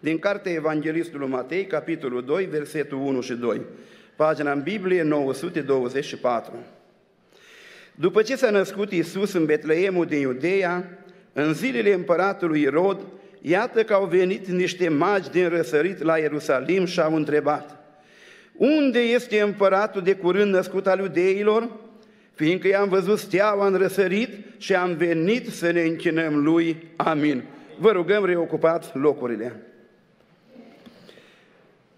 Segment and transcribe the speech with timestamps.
[0.00, 3.60] din cartea Evanghelistului Matei, capitolul 2, versetul 1 și 2,
[4.16, 6.52] pagina în Biblie 924.
[7.94, 10.98] După ce s-a născut Iisus în Betleemul din Iudeea,
[11.32, 13.00] în zilele împăratului Irod,
[13.40, 17.76] iată că au venit niște magi din răsărit la Ierusalim și au întrebat,
[18.56, 21.70] unde este împăratul de curând născut al iudeilor?
[22.34, 26.76] Fiindcă i-am văzut steaua în răsărit și am venit să ne închinăm lui.
[26.96, 27.42] Amin.
[27.78, 29.62] Vă rugăm, reocupați locurile.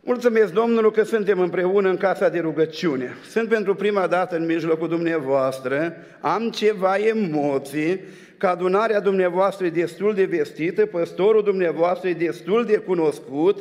[0.09, 3.17] Mulțumesc Domnului că suntem împreună în casa de rugăciune.
[3.31, 8.01] Sunt pentru prima dată în mijlocul dumneavoastră, am ceva emoții,
[8.39, 13.59] că adunarea dumneavoastră e destul de vestită, păstorul dumneavoastră e destul de cunoscut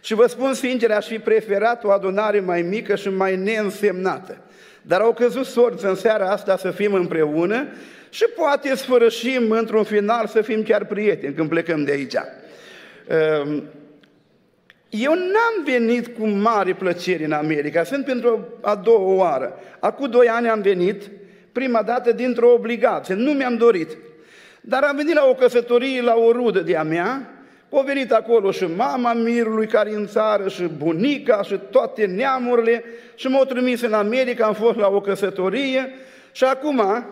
[0.00, 4.36] și vă spun sincer, aș fi preferat o adunare mai mică și mai neînsemnată.
[4.82, 7.66] Dar au căzut sorți în seara asta să fim împreună
[8.10, 12.16] și poate sfârșim într-un final să fim chiar prieteni când plecăm de aici.
[14.90, 19.58] Ehm, eu n-am venit cu mare plăcere în America, sunt pentru a doua oară.
[19.80, 21.10] Acum doi ani am venit,
[21.52, 23.96] prima dată dintr-o obligație, nu mi-am dorit.
[24.60, 27.34] Dar am venit la o căsătorie la o rudă de-a mea,
[27.72, 33.26] au venit acolo și mama mirului care în țară și bunica și toate neamurile și
[33.26, 35.94] m-au trimis în America, am fost la o căsătorie
[36.32, 37.04] și acum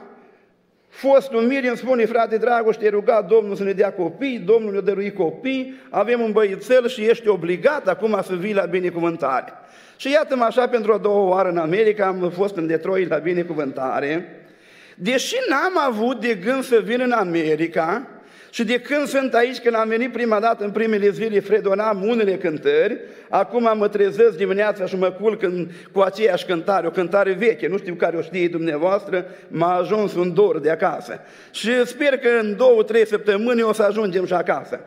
[0.89, 4.81] Fostul mir îmi spune, frate Dragoș, te ruga Domnul să ne dea copii, Domnul ne-a
[4.81, 9.53] dăruit copii, avem un băițel și ești obligat acum să vii la binecuvântare.
[9.97, 14.42] Și iată-mă așa pentru a doua oară în America, am fost în Detroit la binecuvântare,
[14.94, 18.06] deși n-am avut de gând să vin în America,
[18.50, 22.36] și de când sunt aici, când am venit prima dată în primele zile, fredonam unele
[22.36, 27.69] cântări, acum mă trezesc dimineața și mă culc în, cu aceeași cântare, o cântare veche,
[27.69, 31.20] nu știu care o știe dumneavoastră, m-a ajuns un dor de acasă.
[31.50, 34.80] Și sper că în două, trei săptămâni o să ajungem și acasă.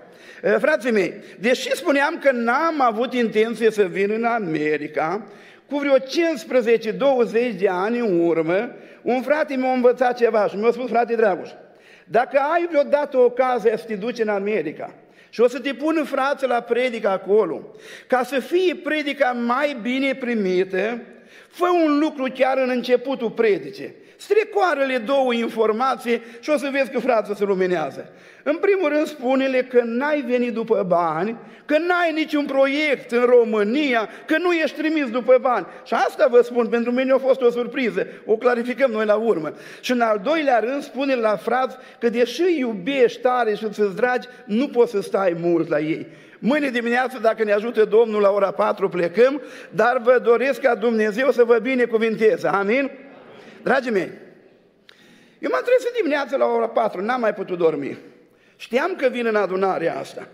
[0.43, 5.27] Eh, frații mei, deși spuneam că n-am avut intenție să vin în America,
[5.69, 10.89] cu vreo 15-20 de ani în urmă, un frate mi-a învățat ceva și mi-a spus,
[10.89, 11.50] frate Dragoș,
[12.11, 14.94] dacă ai vreodată ocazia să te duci în America
[15.29, 17.61] și o să te pun în frață la predică acolo,
[18.07, 21.01] ca să fie predica mai bine primită,
[21.47, 23.94] fă un lucru chiar în începutul predicii.
[24.21, 28.09] Strecoarele două informații și o să vezi că frața se luminează.
[28.43, 34.09] În primul rând spune-le că n-ai venit după bani, că n-ai niciun proiect în România,
[34.25, 35.65] că nu ești trimis după bani.
[35.85, 39.53] Și asta vă spun, pentru mine a fost o surpriză, o clarificăm noi la urmă.
[39.79, 44.27] Și în al doilea rând spune la frați că deși iubești tare și îți dragi,
[44.45, 46.07] nu poți să stai mult la ei.
[46.39, 51.31] Mâine dimineață, dacă ne ajută Domnul, la ora 4 plecăm, dar vă doresc ca Dumnezeu
[51.31, 52.47] să vă binecuvinteze.
[52.47, 52.91] Amin?
[53.63, 54.11] Dragii mei,
[55.39, 57.97] eu m-am trezit dimineața la ora 4, n-am mai putut dormi.
[58.55, 60.27] Știam că vin în adunarea asta.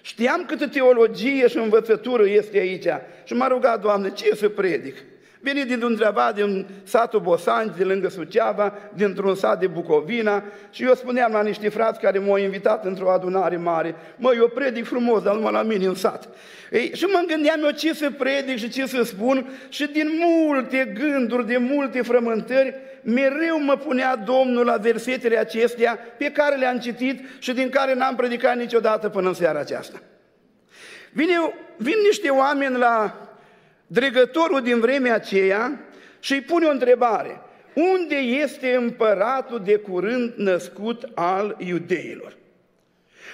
[0.00, 2.86] Știam câtă teologie și învățătură este aici.
[3.24, 4.96] Și m-a rugat, Doamne, ce să predic?
[5.46, 10.94] Venit din undeva din satul Bosanci, de lângă Suceava, dintr-un sat de Bucovina și eu
[10.94, 15.34] spuneam la niște frați care m-au invitat într-o adunare mare, mă, eu predic frumos, dar
[15.34, 16.28] numai la mine în sat.
[16.70, 20.92] Ei, și mă gândeam eu ce să predic și ce să spun și din multe
[20.94, 27.20] gânduri, de multe frământări, mereu mă punea Domnul la versetele acestea pe care le-am citit
[27.38, 29.98] și din care n-am predicat niciodată până în seara aceasta.
[31.12, 31.34] Vine,
[31.76, 33.25] vin niște oameni la
[33.86, 35.80] dregătorul din vremea aceea
[36.20, 37.40] și îi pune o întrebare.
[37.74, 42.36] Unde este împăratul de curând născut al iudeilor?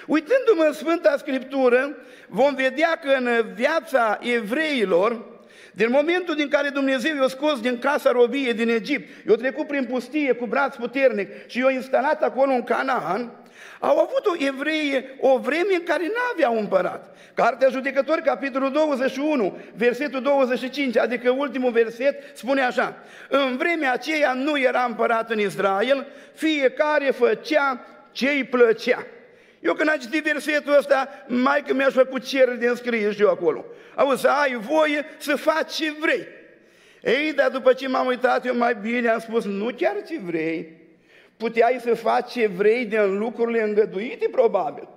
[0.07, 1.95] Uitându-mă în Sfânta Scriptură,
[2.27, 5.21] vom vedea că în viața evreilor,
[5.73, 9.85] din momentul din care Dumnezeu i-a scos din casa robiei din Egipt, i-a trecut prin
[9.85, 13.31] pustie cu braț puternic și i-a instalat acolo în Canaan,
[13.79, 17.15] au avut o evreie o vreme în care n-aveau împărat.
[17.33, 22.97] Cartea Judecători, capitolul 21, versetul 25, adică ultimul verset, spune așa,
[23.29, 29.05] În vremea aceea nu era împărat în Israel, fiecare făcea ce îi plăcea.
[29.59, 33.29] Eu când am citit versetul ăsta, mai că mi-aș făcut cereri de înscriere și eu
[33.29, 33.65] acolo.
[33.95, 36.27] Auzi, ai voie să faci ce vrei.
[37.01, 40.82] Ei, dar după ce m-am uitat eu mai bine, am spus, nu chiar ce vrei,
[41.37, 44.87] puteai să faci ce vrei din lucrurile îngăduite, probabil.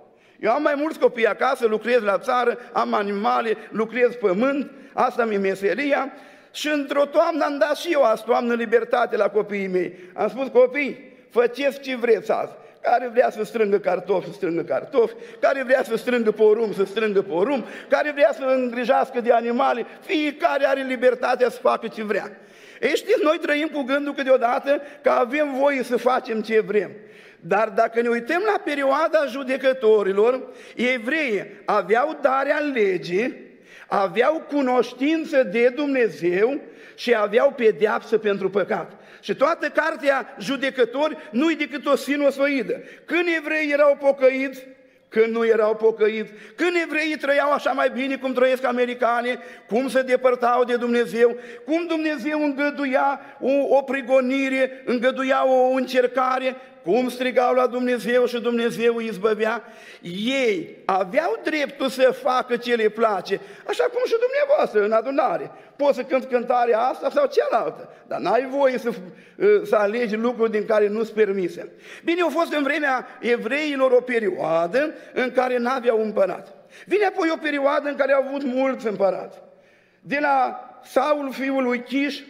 [0.40, 5.38] Eu am mai mulți copii acasă, lucrez la țară, am animale, lucrez pământ, asta mi-e
[5.38, 6.12] meseria.
[6.52, 9.94] Și într-o toamnă am dat și eu azi toamnă libertate la copiii mei.
[10.14, 12.52] Am spus, copii, faceți ce vreți azi.
[12.80, 17.22] Care vrea să strângă cartofi, să strângă cartofi, care vrea să strângă porum, să strângă
[17.22, 22.30] porum, care vrea să îngrijească de animale, fiecare are libertatea să facă ce vrea.
[22.80, 26.90] Ei știți, noi trăim cu gândul câteodată că avem voie să facem ce vrem.
[27.40, 33.44] Dar dacă ne uităm la perioada judecătorilor, evreii aveau darea legii,
[33.86, 36.60] aveau cunoștință de Dumnezeu
[36.94, 38.92] și aveau pedeapsă pentru păcat.
[39.20, 42.82] Și toată cartea judecători nu-i decât o sinusoidă.
[43.04, 44.66] Când evreii erau pocăiți,
[45.16, 50.02] când nu erau pocăiți, când evreii trăiau așa mai bine cum trăiesc americane, cum se
[50.02, 57.66] depărtau de Dumnezeu, cum Dumnezeu îngăduia o, o prigonire, îngăduia o încercare, cum strigau la
[57.66, 59.62] Dumnezeu și Dumnezeu îi izbăvea,
[60.36, 65.50] ei aveau dreptul să facă ce le place, așa cum și dumneavoastră în adunare.
[65.76, 68.90] Poți să cânti cântarea asta sau cealaltă, dar n-ai voie să,
[69.64, 71.72] să alegi lucruri din care nu-ți permise.
[72.04, 76.54] Bine, a fost în vremea evreilor o perioadă în care n-aveau împărat.
[76.86, 79.38] Vine apoi o perioadă în care au avut mulți împărați.
[80.00, 82.20] De la Saul, fiul lui Chiș,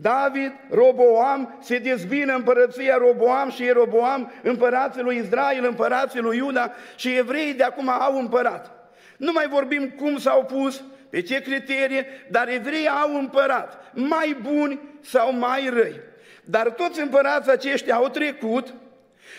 [0.00, 7.16] David, Roboam, se dezbină împărăția Roboam și Roboam, împărații lui Israel, împărații lui Iuda și
[7.16, 8.90] evreii de acum au împărat.
[9.16, 14.80] Nu mai vorbim cum s-au pus, pe ce criterie, dar evreii au împărat, mai buni
[15.00, 16.00] sau mai răi.
[16.44, 18.74] Dar toți împărații aceștia au trecut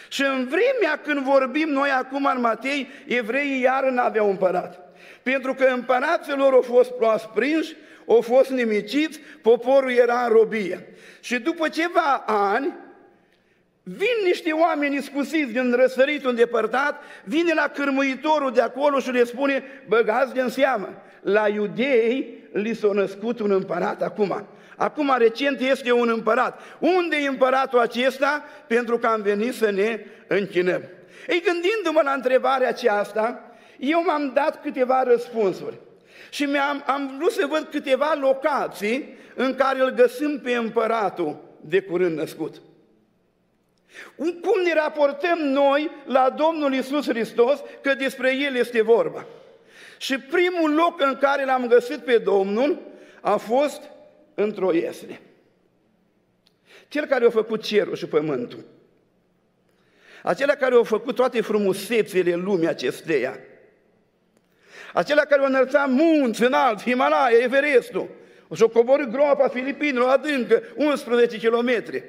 [0.10, 4.80] și în vremea când vorbim noi acum în Matei, evreii iar n-aveau împărat.
[5.24, 6.92] Pentru că împărații lor au fost
[7.34, 7.76] prinși
[8.10, 10.88] au fost nimiciți, poporul era în robie.
[11.22, 12.74] Și după ceva ani,
[13.84, 19.64] vin niște oameni iscusiți din răsăritul îndepărtat, vine la cârmuitorul de acolo și le spune,
[19.88, 24.48] băgați de seamă, la iudei li s-a născut un împărat acum.
[24.76, 26.60] Acum recent este un împărat.
[26.80, 28.46] Unde e împăratul acesta?
[28.68, 30.82] Pentru că am venit să ne închinăm.
[31.28, 35.78] Ei, gândindu-mă la întrebarea aceasta, eu m-am dat câteva răspunsuri.
[36.30, 41.82] Și mi-am am vrut să văd câteva locații în care îl găsim pe împăratul de
[41.82, 42.62] curând născut.
[44.18, 49.26] Cum ne raportăm noi la Domnul Isus Hristos că despre El este vorba?
[49.98, 52.82] Și primul loc în care l-am găsit pe Domnul
[53.22, 53.82] a fost
[54.34, 55.22] într-o iesle.
[56.88, 58.66] Cel care a făcut cerul și pământul.
[60.24, 63.40] Acela care a făcut toate frumusețele lumii acesteia
[64.94, 68.10] acela care o înălța munți înalt, Himalaya, Everestul,
[68.56, 72.04] și-o coborât groapa Filipinilor adâncă, 11 kilometri.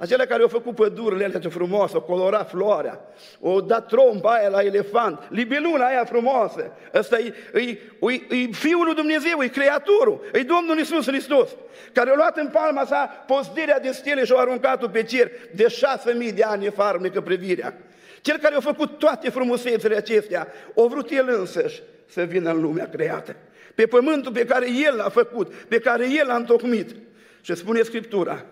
[0.00, 3.00] Acela care au făcut pădurile alea frumoase, o colorat floarea,
[3.40, 6.72] o dat trompa aia la elefant, libeluna aia frumoasă.
[6.94, 11.50] Ăsta e, e, e, e Fiul lui Dumnezeu, e Creatorul, e Domnul Iisus Hristos,
[11.92, 15.68] care a luat în palma sa postirea de stele și a aruncat-o pe cer de
[15.68, 17.74] șase mii de ani farmecă privirea.
[18.20, 22.88] Cel care a făcut toate frumusețele acestea, o vrut El însăși să vină în lumea
[22.88, 23.36] creată.
[23.74, 26.96] Pe pământul pe care El l-a făcut, pe care El l-a întocmit.
[27.40, 28.46] Și spune Scriptura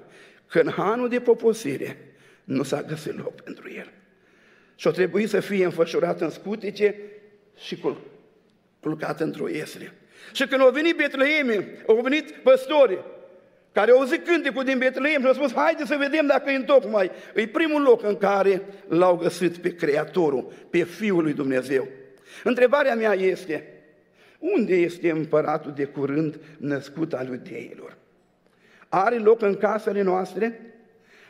[0.46, 3.92] că în hanul de poposire nu s-a găsit loc pentru El.
[4.74, 6.94] Și o trebuie să fie înfășurat în scutice
[7.56, 8.00] și cul-
[8.80, 9.92] culcat într-o iesle.
[10.32, 12.98] Și când au venit Betleeme, au venit păstori,
[13.78, 16.64] care au auzit cântecul din Betleem și au spus, haide să vedem dacă e în
[16.64, 17.10] tocmai.
[17.34, 21.88] E primul loc în care l-au găsit pe Creatorul, pe Fiul lui Dumnezeu.
[22.44, 23.66] Întrebarea mea este,
[24.38, 27.96] unde este împăratul de curând născut al iudeilor?
[28.88, 30.60] Are loc în casele noastre?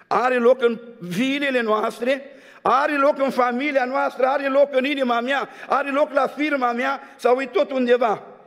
[0.06, 2.22] Are loc în vilele noastre?
[2.62, 4.26] Are loc în familia noastră?
[4.26, 5.48] Are loc în inima mea?
[5.66, 7.00] Are loc la firma mea?
[7.16, 8.37] Sau e tot undeva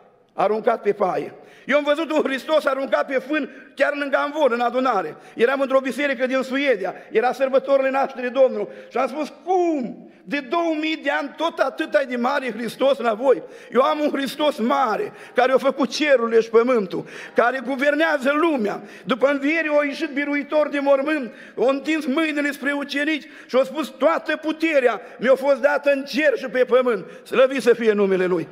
[0.41, 1.33] aruncat pe paie?
[1.65, 5.15] Eu am văzut un Hristos aruncat pe fân chiar lângă Amvon, în adunare.
[5.35, 10.05] Eram într-o biserică din Suedia, era sărbătorile nașterii Domnului și am spus, cum?
[10.23, 13.43] De 2000 de ani tot atât ai de mare Hristos la voi.
[13.73, 17.05] Eu am un Hristos mare, care a făcut cerurile și pământul,
[17.35, 18.81] care guvernează lumea.
[19.05, 23.87] După înviere a ieșit biruitor de mormânt, a întins mâinile spre ucenici și a spus,
[23.87, 27.05] toată puterea mi-a fost dată în cer și pe pământ.
[27.23, 28.47] Slăvit să fie numele Lui.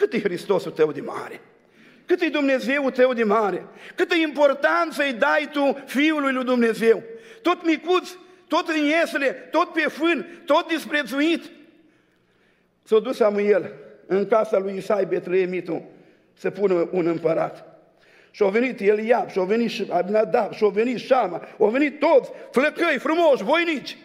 [0.00, 1.40] Cât e Hristosul tău de mare?
[2.06, 3.66] Cât e Dumnezeu tău de mare?
[3.94, 7.02] Câtă importanță îi dai tu Fiului lui Dumnezeu?
[7.42, 8.08] Tot micuț,
[8.48, 11.50] tot în iesele, tot pe fân, tot disprețuit.
[12.82, 13.72] S-a dus Samuel
[14.06, 15.82] în casa lui Isai Betleemitul
[16.34, 17.80] să pună un împărat.
[18.30, 22.30] Și au venit Eliab, și au venit Abinadab, și au venit Shama, au venit toți,
[22.50, 23.96] flăcăi frumoși, voinici.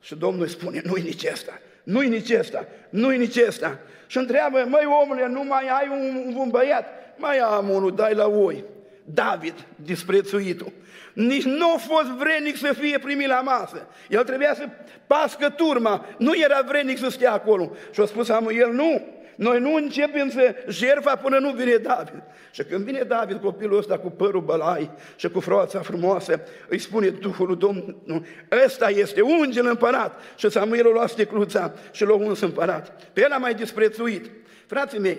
[0.00, 3.78] Și Domnul spune, nu-i nici ăsta, nu-i nici ăsta, nu-i nici ăsta.
[4.14, 6.84] Și întreabă, măi omule, nu mai ai un, un băiat?
[7.16, 8.64] Mai am unul, dai la oi.
[9.04, 10.72] David, disprețuitul.
[11.12, 13.86] Nici nu a fost vrenic să fie primit la masă.
[14.08, 14.68] El trebuia să
[15.06, 16.04] pască turma.
[16.18, 17.70] Nu era vrenic să stea acolo.
[17.92, 19.02] Și a spus Samuel, nu,
[19.36, 22.22] Noi nu începem să jerfa până nu vine David.
[22.50, 27.08] Și când vine David, copilul ăsta cu părul bălai și cu froața frumoasă, îi spune
[27.08, 28.24] Duhul lui Domnul,
[28.64, 30.20] ăsta este ungel împărat.
[30.36, 33.02] Și Samuel o lua sticluța și l-a uns împărat.
[33.12, 34.30] Pe el a mai disprețuit.
[34.66, 35.18] Frații mei,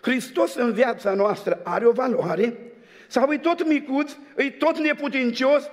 [0.00, 2.56] Hristos în viața noastră are o valoare
[3.06, 5.70] sau e tot micuț, e tot neputincios,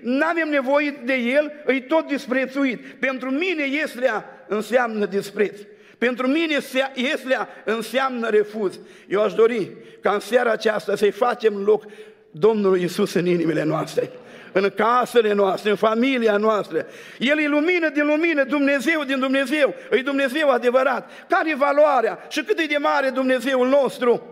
[0.00, 2.86] nu avem nevoie de el, e tot disprețuit.
[2.86, 5.58] Pentru mine Ieslea înseamnă dispreț.
[6.02, 6.56] Pentru mine
[6.94, 8.78] Ieslea înseamnă refuz.
[9.08, 11.84] Eu aș dori ca în seara aceasta să-i facem loc
[12.30, 14.10] Domnului Isus în inimile noastre
[14.52, 16.86] în casele noastre, în familia noastră.
[17.18, 21.10] El e lumină din lumină, Dumnezeu din Dumnezeu, e Dumnezeu adevărat.
[21.28, 24.22] Care e valoarea și cât e de mare Dumnezeul nostru?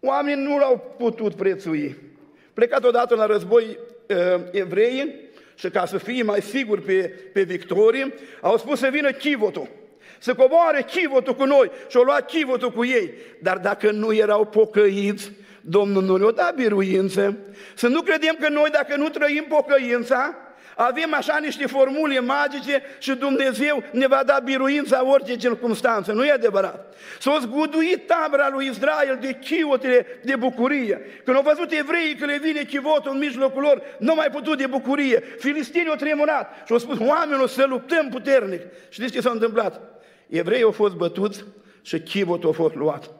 [0.00, 1.96] Oamenii nu l-au putut prețui.
[2.54, 3.78] Plecat odată la război
[4.08, 5.14] uh, evrei
[5.54, 9.82] și ca să fie mai sigur pe, pe victorie, au spus să vină chivotul
[10.24, 13.14] să coboare chivotul cu noi și au luat chivotul cu ei.
[13.42, 17.36] Dar dacă nu erau pocăiți, Domnul nu le-a dat biruință.
[17.74, 20.36] Să nu credem că noi, dacă nu trăim pocăința,
[20.76, 26.12] avem așa niște formule magice și Dumnezeu ne va da biruința orice circunstanță.
[26.12, 26.94] Nu e adevărat.
[27.18, 31.00] S-a zguduit tabra lui Israel de chiotele de bucurie.
[31.24, 34.66] Când au văzut evreii că le vine chivotul în mijlocul lor, nu mai putut de
[34.66, 35.22] bucurie.
[35.38, 38.60] Filistinii au tremurat și au spus, oamenilor, să luptăm puternic.
[38.88, 39.93] Știți ce s-a întâmplat?
[40.38, 41.44] Evreii au fost bătuți
[41.82, 43.10] și chivotul a fost luat.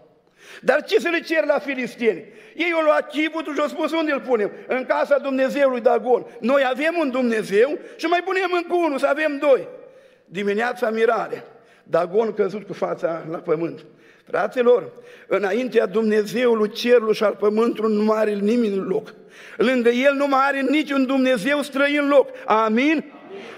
[0.60, 2.24] Dar ce să le cer la filistini?
[2.54, 4.50] Ei au luat chivotul și au spus unde îl punem?
[4.66, 6.26] În casa Dumnezeului Dagon.
[6.40, 9.68] Noi avem un Dumnezeu și mai punem încă unul, să avem doi.
[10.24, 11.44] Dimineața mirare.
[11.82, 13.84] Dagon căzut cu fața la pământ.
[14.26, 14.92] Fraților,
[15.26, 19.14] înaintea Dumnezeului cerului și al pământului nu mai are nimeni loc.
[19.56, 22.28] Lângă el nu mai are niciun Dumnezeu străin loc.
[22.44, 23.04] Amin?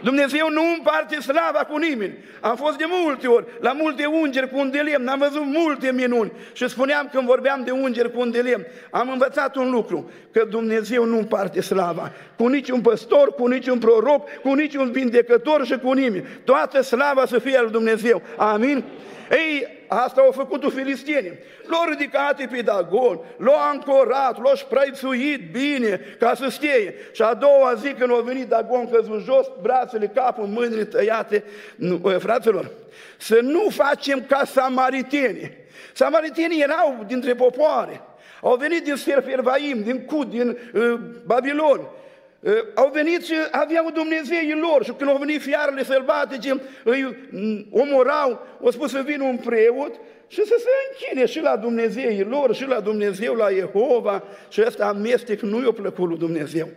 [0.02, 2.14] Dumnezeu nu împarte slava cu nimeni.
[2.40, 5.92] Am fost de multe ori la multe ungeri cu un de lemn, am văzut multe
[5.92, 10.10] minuni și spuneam când vorbeam de ungeri cu un de lemn, am învățat un lucru,
[10.32, 15.78] că Dumnezeu nu împarte slava cu niciun păstor, cu niciun proroc, cu niciun vindecător și
[15.78, 16.26] cu nimeni.
[16.44, 18.22] Toată slava să fie al Dumnezeu.
[18.36, 18.84] Amin?
[19.30, 21.38] Ei, asta au făcut filistienii.
[21.66, 26.94] L-au ridicat pe Dagon, l-au ancorat, l-au spraițuit bine ca să stie.
[27.12, 31.44] Și a doua zi când au venit Dagon căzut jos, brațele, capul, mâinile tăiate,
[31.76, 32.70] nu, fraților,
[33.16, 35.50] să nu facem ca samaritenii.
[35.92, 38.00] Samaritenii erau dintre popoare.
[38.40, 41.80] Au venit din Serfervaim, din Cud, din uh, Babilon
[42.74, 47.16] au venit și aveau Dumnezeii lor și când au venit fiarele sălbatice, îi
[47.70, 49.94] omorau, au spus să vină un preot
[50.28, 54.86] și să se închine și la Dumnezeii lor și la Dumnezeu, la Jehova și ăsta
[54.86, 56.68] amestec nu i-a plăcut lui Dumnezeu.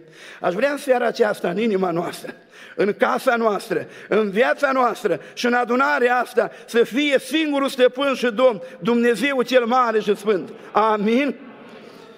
[0.42, 2.34] Aș vrea în seara aceasta, în inima noastră,
[2.75, 8.32] în casa noastră, în viața noastră și în adunarea asta să fie singurul stăpân și
[8.32, 10.54] Domn, Dumnezeu cel mare și sfânt.
[10.72, 11.36] Amin?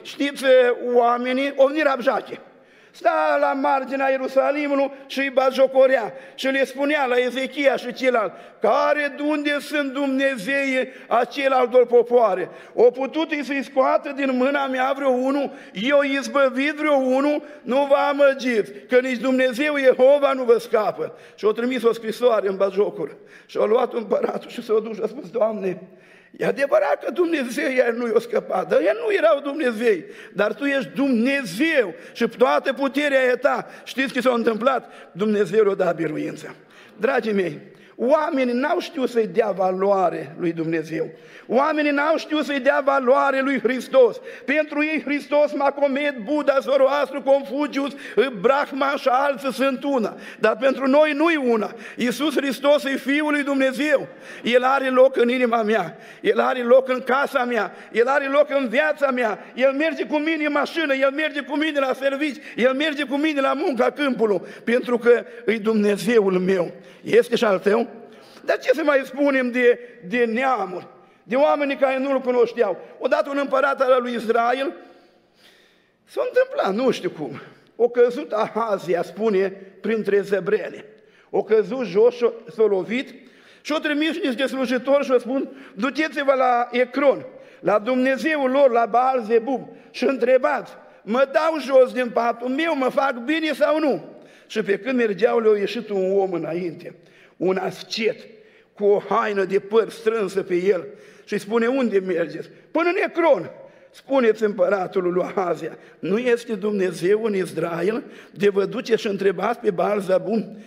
[0.02, 0.44] Știți,
[0.94, 2.40] oamenii, o venit Rabjache
[2.92, 9.14] sta la marginea Ierusalimului și îi bajocorea și le spunea la Ezechia și celălalt, care
[9.18, 12.50] de unde sunt Dumnezeii acelor popoare?
[12.74, 17.96] O putut să-i scoată din mâna mea vreo unul, eu izbăvit vreo unul, nu vă
[17.96, 21.16] amăgiți, că nici Dumnezeu Jehova nu vă scapă.
[21.36, 25.02] Și o trimis o scrisoare în bajocură și a luat împăratul și s-a dus și
[25.04, 25.82] a spus, Doamne,
[26.32, 30.64] E adevărat că Dumnezeu iar nu i-a scăpat, dar ei nu erau Dumnezei, dar Tu
[30.64, 33.68] ești Dumnezeu și toată puterea e Ta.
[33.84, 34.92] Știți ce s-a întâmplat?
[35.12, 36.56] Dumnezeu o dat biruință.
[36.98, 37.60] Dragii mei,
[38.04, 41.10] Oamenii n-au știut să-i dea valoare lui Dumnezeu.
[41.48, 44.22] Oamenii n-au știut să-i dea valoare lui Hristos.
[44.46, 47.94] Pentru ei Hristos, Macomet, Buddha, Zoroastru, Confucius,
[48.40, 50.18] Brahmaș și alții sunt una.
[50.40, 51.74] Dar pentru noi nu-i una.
[51.96, 54.08] Iisus Hristos e Fiul lui Dumnezeu.
[54.44, 55.98] El are loc în inima mea.
[56.22, 57.72] El are loc în casa mea.
[57.92, 59.40] El are loc în viața mea.
[59.56, 60.94] El merge cu mine în mașină.
[60.94, 62.42] El merge cu mine la servici.
[62.56, 64.42] El merge cu mine la munca câmpului.
[64.64, 66.72] Pentru că e Dumnezeul meu.
[67.02, 67.91] Este și al tău?
[68.46, 70.88] Dar ce să mai spunem de, de neamuri,
[71.24, 72.78] de oamenii care nu-L cunoșteau?
[73.00, 74.74] Odată un împărat al lui Israel
[76.04, 77.42] s-a întâmplat, nu știu cum,
[77.76, 79.50] o căzut Ahazia, spune,
[79.82, 80.86] printre zebrele.
[81.30, 82.16] O căzut jos,
[82.56, 83.14] s-a lovit
[83.62, 87.26] și o trimis niște slujitori și o spun, duceți-vă la Ecron,
[87.60, 90.72] la Dumnezeul lor, la Baal Zebub și întrebați,
[91.04, 94.04] mă dau jos din patul meu, mă fac bine sau nu?
[94.48, 96.96] Și pe când mergeau, le-a ieșit un om înainte
[97.42, 98.28] un ascet
[98.74, 100.88] cu o haină de păr strânsă pe el
[101.26, 102.50] și spune, unde mergeți?
[102.72, 103.52] Până în Ecron.
[103.94, 109.72] Spuneți împăratului lui Ahazia, nu este Dumnezeu în Israel de vă duce și întrebați pe
[109.72, 110.58] Baal Zabun,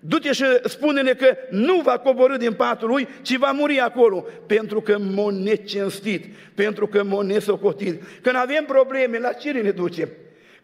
[0.00, 4.80] Du-te și spune-ne că nu va coborâ din patul lui, ci va muri acolo, pentru
[4.80, 8.02] că m-a necinstit, pentru că m-a nesocotit.
[8.22, 10.08] Când avem probleme, la cine ne ducem?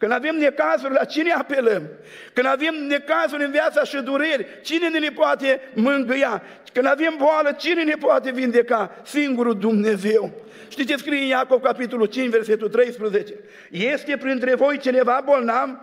[0.03, 1.83] Când avem necazuri, la cine apelăm?
[2.33, 6.43] Când avem necazuri în viața și dureri, cine ne le poate mângâia?
[6.73, 8.95] Când avem boală, cine ne poate vindeca?
[9.03, 10.31] Singurul Dumnezeu.
[10.69, 13.33] Știți ce scrie în Iacov, capitolul 5, versetul 13?
[13.71, 15.79] Este printre voi cineva bolnav?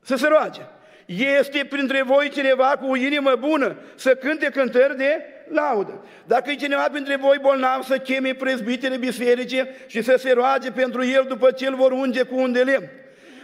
[0.00, 0.60] Să se roage.
[1.06, 6.04] Este printre voi cineva cu o inimă bună să cânte cântări de laudă.
[6.26, 11.04] Dacă e cineva printre voi bolnav să cheme prezbitele biserice și să se roage pentru
[11.04, 12.88] el după ce îl vor unge cu un de lemn.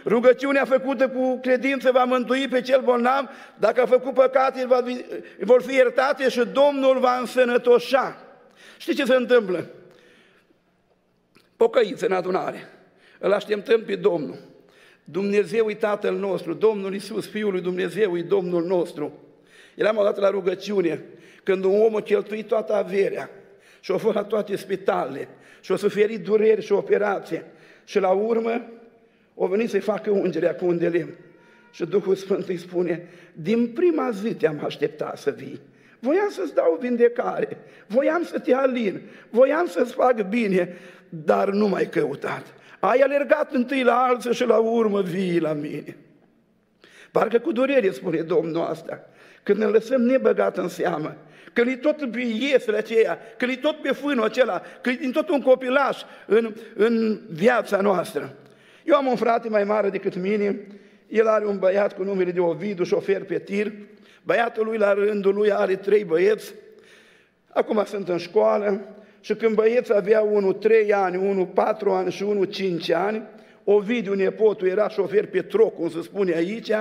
[0.05, 3.29] Rugăciunea făcută cu credință va mântui pe cel bolnav,
[3.59, 4.83] dacă a făcut păcate, va,
[5.39, 8.17] vor fi iertate și Domnul va însănătoșa.
[8.77, 9.65] Știți ce se întâmplă?
[11.57, 12.69] Pocăiți în adunare.
[13.19, 14.37] Îl așteptăm pe Domnul.
[15.03, 19.19] Dumnezeu e Tatăl nostru, Domnul Iisus, Fiul lui Dumnezeu e Domnul nostru.
[19.75, 21.03] Eram odată la rugăciune,
[21.43, 23.29] când un om a cheltuit toată averea
[23.79, 25.27] și a fost la toate spitalele
[25.61, 27.45] și a suferit dureri și operație
[27.83, 28.61] și la urmă
[29.33, 31.15] o venit să-i facă ungerea cu un de lemn.
[31.71, 35.61] Și Duhul Sfânt îi spune, din prima zi te-am așteptat să vii.
[35.99, 37.57] Voiam să-ți dau vindecare,
[37.87, 40.77] voiam să te alin, voiam să-ți fac bine,
[41.09, 42.53] dar nu mai căutat.
[42.79, 45.97] Ai alergat întâi la alții și la urmă vii la mine.
[47.11, 49.09] Parcă cu durere spune Domnul asta,
[49.43, 51.15] când ne lăsăm nebăgat în seamă,
[51.53, 55.29] când e tot pe iesele aceea, când e tot pe fânul acela, când e tot
[55.29, 58.35] un copilaș în, în viața noastră.
[58.83, 60.67] Eu am un frate mai mare decât mine,
[61.07, 63.71] el are un băiat cu numele de Ovidu, șofer pe tir,
[64.23, 66.53] băiatul lui la rândul lui are trei băieți,
[67.49, 68.81] acum sunt în școală,
[69.21, 73.21] și când băieți avea unul trei ani, unul patru ani și unul cinci ani,
[73.63, 76.71] Ovidiu, nepotul, era șofer pe troc, cum se spune aici,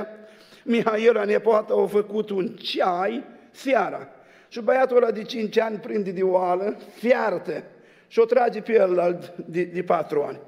[0.64, 4.08] Mihaela, nepoata, a făcut un ceai seara.
[4.48, 7.64] Și băiatul ăla de cinci ani prinde de oală, fiartă,
[8.06, 10.40] și o trage pe el de, de patru ani.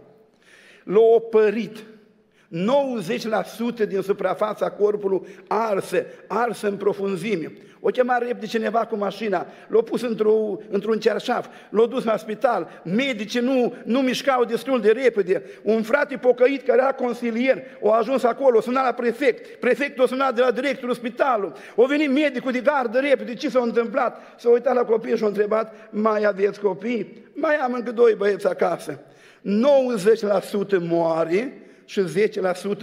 [0.85, 1.85] L-a opărit
[2.54, 7.52] 90% din suprafața corpului arsă, arsă în profunzime.
[7.87, 12.68] O chema repede cineva cu mașina, l-a pus într-un, într-un cerșaf, l-a dus la spital,
[12.85, 15.42] medicii nu, nu mișcau destul de repede.
[15.62, 20.35] Un frate pocăit care era consilier, a ajuns acolo, suna la prefect, prefectul a sunat
[20.35, 24.20] de la directorul spitalului, a venit medicul de gardă repede, ce s-a întâmplat?
[24.37, 27.24] S-a uitat la copii și a întrebat, mai aveți copii?
[27.35, 28.98] Mai am încă doi băieți acasă.
[29.42, 29.46] 90%
[30.81, 32.05] moare, și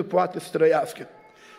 [0.03, 1.07] 10% poate să trăiască.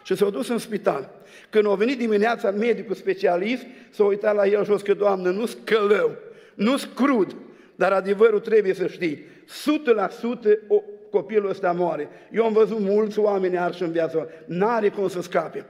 [0.05, 1.11] Și s-a dus în spital.
[1.51, 5.31] Când a venit dimineața medicul specialist, s-a uitat la el și a zis că, Doamnă,
[5.31, 6.17] nu scălău,
[6.55, 7.37] nu crud,
[7.75, 9.27] dar adevărul trebuie să știi.
[9.45, 12.09] 100% o, copilul ăsta moare.
[12.31, 15.67] Eu am văzut mulți oameni arși în viața n-are cum să scape.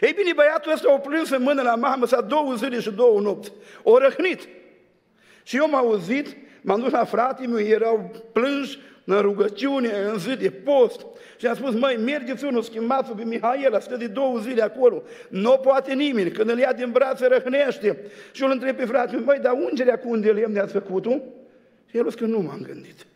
[0.00, 3.20] Ei bine, băiatul ăsta o plâns în mână la mamă, s-a două zile și două
[3.20, 3.52] nopți.
[3.82, 4.48] O răhnit.
[5.42, 10.36] Și eu m-am auzit, m-am dus la fratele meu, erau plânși, în rugăciune, în zi
[10.36, 11.06] de post.
[11.36, 15.02] Și am spus, măi, mergeți unul, schimbați pe Mihaela, stă de două zile acolo.
[15.28, 17.96] Nu poate nimeni, când îl ia din brațe, răhnește.
[18.32, 21.20] Și eu îl întreb pe frate, măi, dar ungerea cu unde lemn ne-ați făcut-o?
[21.90, 23.06] Și el a că nu m-am gândit.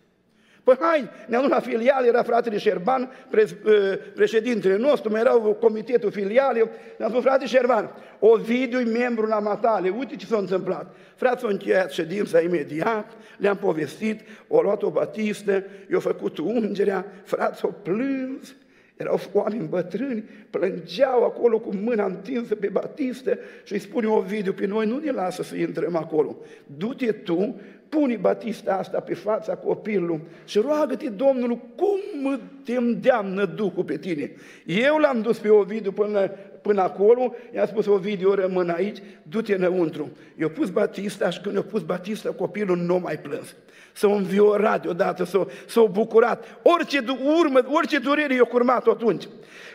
[0.64, 5.56] Păi hai, ne-am dus la filial, era fratele Șerban, pre, ă, președintele nostru, mai erau
[5.60, 10.94] comitetul filial, ne-am spus, frate Șerban, Ovidiu e membru la Matale, uite ce s-a întâmplat.
[11.20, 17.62] Frații au încheiat ședința imediat, le-am povestit, o luat o batistă, i-au făcut ungerea, frații
[17.62, 18.54] au plâns,
[18.96, 24.66] erau oameni bătrâni, plângeau acolo cu mâna întinsă pe batistă și îi spune Ovidiu, pe
[24.66, 26.36] noi nu ne lasă să intrăm acolo.
[26.76, 33.84] Du-te tu, pune batista asta pe fața copilului și roagă-te Domnului cum te îndeamnă Duhul
[33.84, 34.32] pe tine.
[34.66, 36.30] Eu l-am dus pe Ovidiu până,
[36.62, 40.10] până acolo, i-am spus Ovidiu, rămân aici, du-te înăuntru.
[40.38, 43.54] I-a pus batista și când i-a pus batista, copilul nu mai plâns.
[43.92, 46.60] S-a înviorat deodată, s-a, s-a bucurat.
[46.62, 47.04] Orice
[47.40, 49.28] urmă, orice durere i-a curmat atunci.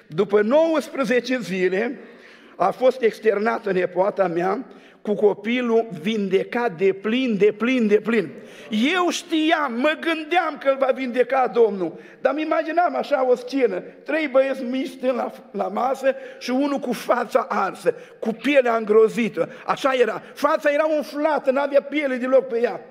[0.08, 2.00] După 19 zile,
[2.56, 4.66] a fost externată nepoata mea
[5.06, 8.30] cu copilul vindecat de plin, de plin, de plin.
[8.70, 13.80] Eu știam, mă gândeam că îl va vindeca Domnul, dar îmi imaginam așa o scenă,
[13.80, 19.50] trei băieți mici la, la masă și unul cu fața arsă, cu pielea îngrozită.
[19.66, 20.22] Așa era.
[20.34, 22.82] Fața era umflată, n-avea piele deloc pe ea.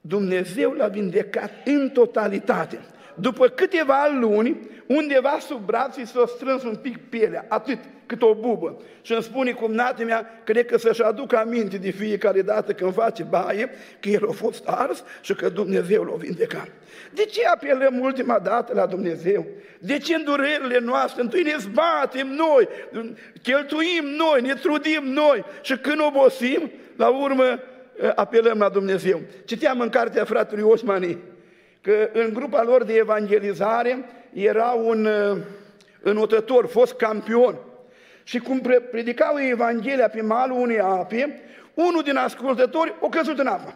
[0.00, 2.80] Dumnezeu l-a vindecat în totalitate.
[3.14, 8.34] după câteva luni, undeva sub braț i s-a strâns un pic pielea, atât, cât o
[8.34, 8.82] bubă.
[9.02, 12.94] Și îmi spune cum nată mea, cred că să-și aducă aminte de fiecare dată când
[12.94, 16.68] face baie, că el a fost ars și că Dumnezeu l-a vindecat.
[17.14, 19.46] De ce apelăm ultima dată la Dumnezeu?
[19.78, 22.68] De ce în durerile noastre, întâi ne zbatem noi,
[23.42, 29.20] cheltuim noi, ne trudim noi și când obosim, la urmă eh, apelăm la Dumnezeu.
[29.44, 31.18] Citeam în cartea fratelui Osmani
[31.80, 35.36] că în grupa lor de evangelizare era un eh,
[36.02, 37.58] înotător, fost campion.
[38.26, 38.60] Și cum
[38.90, 41.40] predicau Evanghelia pe malul unei ape,
[41.74, 43.74] unul din ascultători o căzut în apă.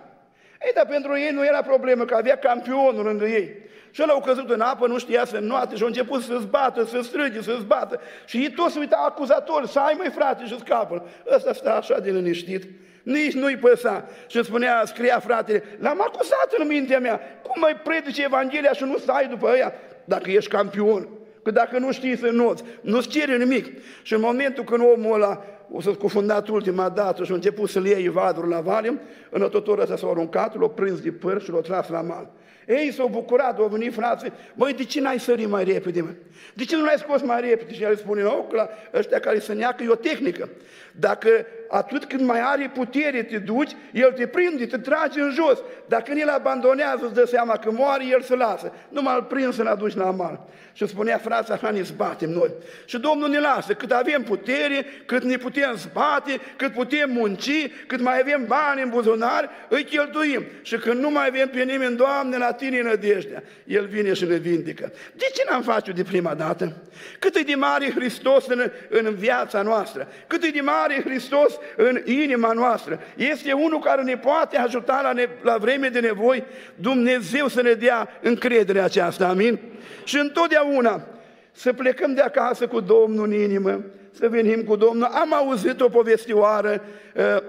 [0.64, 3.56] Ei, dar pentru ei nu era problemă, că avea campionul lângă ei.
[3.90, 6.84] Și ăla au căzut în apă, nu știa să noate și au început să-ți bată,
[6.84, 8.00] să strige, să-ți bată.
[8.26, 11.08] Și ei toți se uitau acuzatori, să ai mai frate și scapă.
[11.34, 12.64] Ăsta stă așa de liniștit,
[13.02, 14.08] nici nu-i păsa.
[14.26, 17.20] Și îmi spunea, scria fratele, l-am acuzat în mintea mea.
[17.42, 21.08] Cum mai predice Evanghelia și nu stai după ea dacă ești campion?
[21.42, 23.66] Că dacă nu știi să noți, nu-ți cere nimic.
[24.03, 27.87] Și în momentul când omul ăla o să scufundat ultima dată și a început să-l
[27.87, 29.00] iei vadul la vale,
[29.31, 32.31] înătătorul ăsta s-a aruncat, l-a prins de păr și l-a tras la mal.
[32.66, 36.09] Ei s-au bucurat, au venit frații, măi, de ce n-ai sărit mai repede, mă?
[36.55, 37.72] De ce nu l-ai scos mai repede?
[37.72, 40.48] Și el spune, nu, că la ăștia care să neacă e o tehnică.
[40.92, 41.29] Dacă
[41.68, 45.59] atât când mai are putere te duci, el te prinde, te trage în jos.
[45.88, 48.72] Dacă el abandonează, îți dă seama că moare, el se lasă.
[48.88, 50.48] Nu m-al prins să-l aduci la mal.
[50.72, 52.50] Și spunea frața, așa ne zbatem noi.
[52.85, 58.00] Și Domnul ne lasă, cât avem putere, cât ne putem zbate, cât putem munci, cât
[58.00, 60.44] mai avem bani în buzunar, îi cheltuim.
[60.62, 64.37] Și când nu mai avem pe nimeni, Doamne, la tine nădejdea, El vine și ne
[64.37, 64.92] vindică.
[65.14, 66.76] De ce n-am face de prima dată?
[67.18, 70.09] Cât e de mare Hristos în, în viața noastră?
[70.26, 73.00] Cât e de mare Hristos în inima noastră?
[73.16, 76.44] Este unul care ne poate ajuta la, ne, la vreme de nevoi?
[76.74, 79.58] Dumnezeu să ne dea încrederea aceasta, amin?
[80.04, 81.06] Și întotdeauna
[81.52, 83.80] să plecăm de acasă cu Domnul în inimă,
[84.12, 85.04] să venim cu Domnul.
[85.04, 86.82] Am auzit o povestioară
[87.14, 87.42] uh,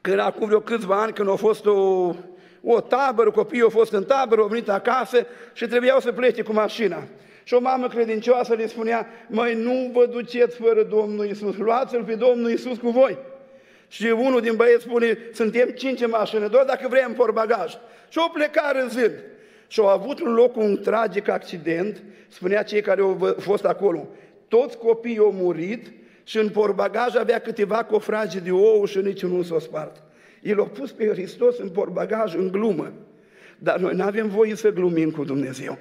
[0.00, 2.14] când acum vreo câțiva ani, când a fost o,
[2.62, 6.52] o tabără, copiii au fost în tabără, au venit acasă și trebuiau să plece cu
[6.52, 7.02] mașina.
[7.50, 12.14] Și o mamă credincioasă le spunea, măi, nu vă duceți fără Domnul Isus, luați-L pe
[12.14, 13.18] Domnul Isus cu voi.
[13.88, 17.72] Și unul din băieți spune, suntem cinci în mașină, doar dacă vrem bagaj.
[18.08, 19.12] Și o pleca râzând.
[19.66, 24.08] Și au avut un loc un tragic accident, spunea cei care au fost acolo.
[24.48, 25.92] Toți copiii au murit
[26.24, 30.02] și în porbagaj avea câteva cofrage de ou și niciunul s-a spart.
[30.42, 32.92] El a pus pe Hristos în porbagaj în glumă.
[33.58, 35.78] Dar noi nu avem voie să glumim cu Dumnezeu.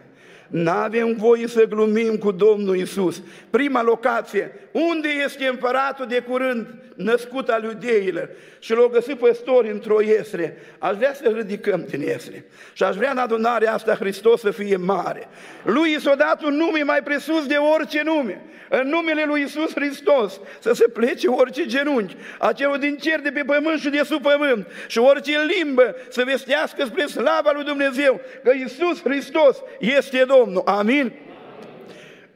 [0.49, 3.21] N-avem voie să glumim cu Domnul Isus.
[3.49, 8.29] Prima locație, unde este împăratul de curând născut al iudeilor?
[8.59, 10.57] Și l-au găsit păstori într-o iesre.
[10.79, 12.45] Aș vrea să ridicăm din iesre.
[12.73, 15.27] Și aș vrea în adunarea asta Hristos să fie mare.
[15.63, 18.41] Lui i s-a dat un nume mai presus de orice nume.
[18.69, 23.43] În numele lui Isus Hristos să se plece orice genunchi, acelul din cer de pe
[23.45, 28.51] pământ și de sub pământ și orice limbă să vestească spre slava lui Dumnezeu că
[28.65, 30.38] Isus Hristos este Domnul.
[30.43, 30.61] Domnul.
[30.65, 31.13] Amin?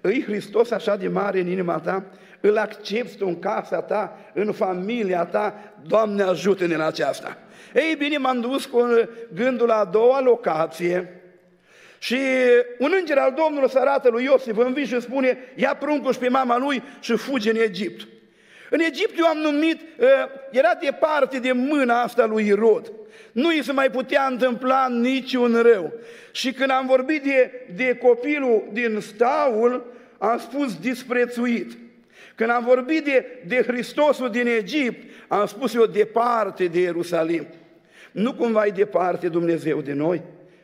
[0.01, 2.03] Îi Hristos așa de mare în inima ta?
[2.39, 5.73] Îl accepti în casa ta, în familia ta?
[5.87, 7.37] Doamne ajută-ne în aceasta!
[7.73, 8.85] Ei bine, m-am dus cu
[9.33, 11.23] gândul la a doua locație,
[12.03, 12.17] și
[12.79, 16.19] un înger al Domnului se arată lui Iosif în vis și spune, ia pruncul și
[16.19, 18.07] pe mama lui și fuge în Egipt.
[18.73, 22.91] În Egipt eu am numit, ă, era departe de mâna asta lui Irod.
[23.31, 25.93] Nu îi se mai putea întâmpla niciun rău.
[26.31, 31.71] Și când am vorbit de, de copilul din staul, am spus disprețuit.
[32.35, 37.47] Când am vorbit de, de Hristosul din Egipt, am spus eu departe de Ierusalim.
[38.11, 40.21] Nu cumva e departe Dumnezeu de noi?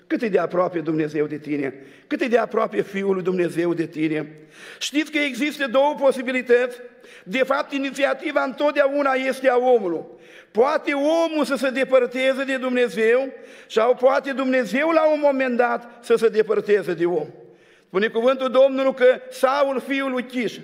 [0.08, 1.74] Cât e de aproape Dumnezeu de tine?
[2.08, 4.32] Cât e de aproape Fiul lui Dumnezeu de tine?
[4.80, 6.78] Știți că există două posibilități?
[7.24, 10.06] De fapt, inițiativa întotdeauna este a omului.
[10.52, 13.34] Poate omul să se depărteze de Dumnezeu
[13.68, 17.28] sau poate Dumnezeu la un moment dat să se depărteze de om.
[17.88, 20.58] Spune cuvântul Domnului că Saul, fiul lui Chiș,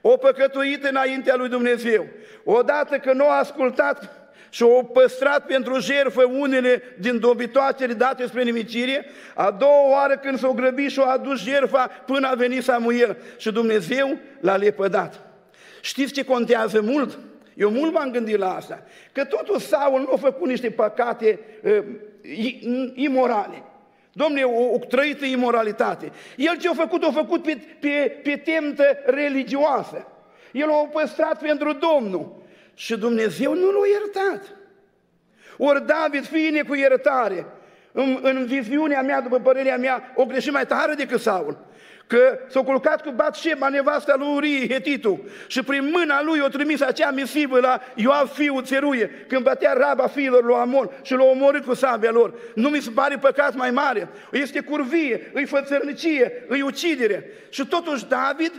[0.00, 2.06] o păcătuit înaintea lui Dumnezeu.
[2.44, 4.18] Odată că nu a ascultat
[4.50, 10.38] și au păstrat pentru jertfă unele din dobitoacele date spre nimicire, a doua oară când
[10.38, 15.27] s-au grăbit și au adus jertfa până a venit Samuel și Dumnezeu l-a lepădat.
[15.80, 17.18] Știți ce contează mult?
[17.54, 18.82] Eu mult m-am gândit la asta.
[19.12, 21.84] Că totul Saul nu a făcut niște păcate uh,
[22.94, 23.62] imorale.
[24.12, 26.12] Domne, o, o trăită imoralitate.
[26.36, 30.06] El ce a făcut, a făcut pe, pe, pe temtă religioasă.
[30.52, 32.42] El a păstrat pentru Domnul.
[32.74, 34.56] Și Dumnezeu nu l-a iertat.
[35.56, 37.46] Ori David, fiine cu iertare,
[37.92, 41.58] în, în viziunea mea, după părerea mea, o greșit mai tare decât Saul.
[42.08, 46.80] Că s-a culcat cu Batșeba, nevasta lui Urie, Hetitul, și prin mâna lui o trimis
[46.80, 51.64] acea misivă la Ioav, fiul țeruie, când bătea raba fiilor lui Amon și l-a omorât
[51.64, 52.34] cu sabia lor.
[52.54, 54.08] Nu mi se pare păcat mai mare.
[54.32, 57.30] Este curvie, îi fățărnicie, îi ucidere.
[57.48, 58.52] Și totuși David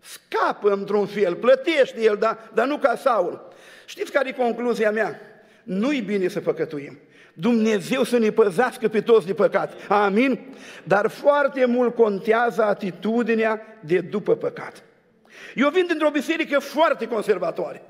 [0.00, 3.48] scapă într-un fel, plătește el, dar, dar nu ca Saul.
[3.86, 5.20] Știți care e concluzia mea?
[5.62, 6.98] Nu-i bine să păcătuim.
[7.40, 9.72] Dumnezeu să ne păzească pe toți de păcat.
[9.88, 10.38] Amin?
[10.84, 14.82] Dar foarte mult contează atitudinea de după păcat.
[15.54, 17.82] Eu vin dintr-o biserică foarte conservatoare.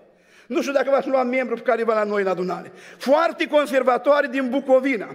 [0.47, 2.73] Nu știu dacă v-ați lua membru pe care vă la noi în adunare.
[2.97, 5.09] Foarte conservatoare din Bucovina.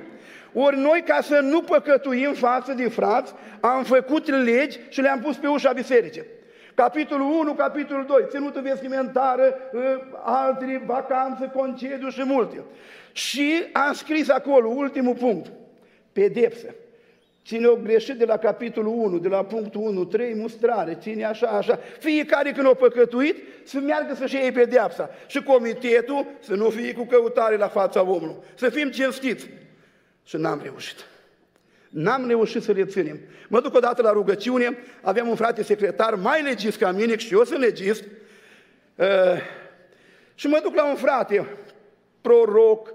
[0.54, 5.36] Ori noi, ca să nu păcătuim față de frați, am făcut legi și le-am pus
[5.36, 6.24] pe ușa bisericii.
[6.76, 9.80] Capitolul 1, capitolul 2, ținută vestimentară, ă,
[10.24, 12.64] alte vacanțe, concediu și multe.
[13.14, 15.52] Și am scris acolo, ultimul punct,
[16.12, 16.76] pedepsă.
[17.42, 21.48] Cine o greșit de la capitolul 1, de la punctul 1, 3, mustrare, cine așa,
[21.48, 21.80] așa.
[22.00, 25.10] Fiecare când o păcătuit, să meargă să-și iei pedeapsa.
[25.28, 28.36] Și comitetul să nu fie cu căutare la fața omului.
[28.56, 29.50] Să fim cinstiți.
[30.26, 31.06] Și n-am reușit.
[31.90, 33.20] N-am reușit să le ținem.
[33.48, 37.44] Mă duc odată la rugăciune, aveam un frate secretar mai legist ca mine și eu
[37.44, 38.04] sunt legist.
[38.96, 39.08] Uh,
[40.36, 41.48] și mă duc la un frate,
[42.22, 42.94] proroc,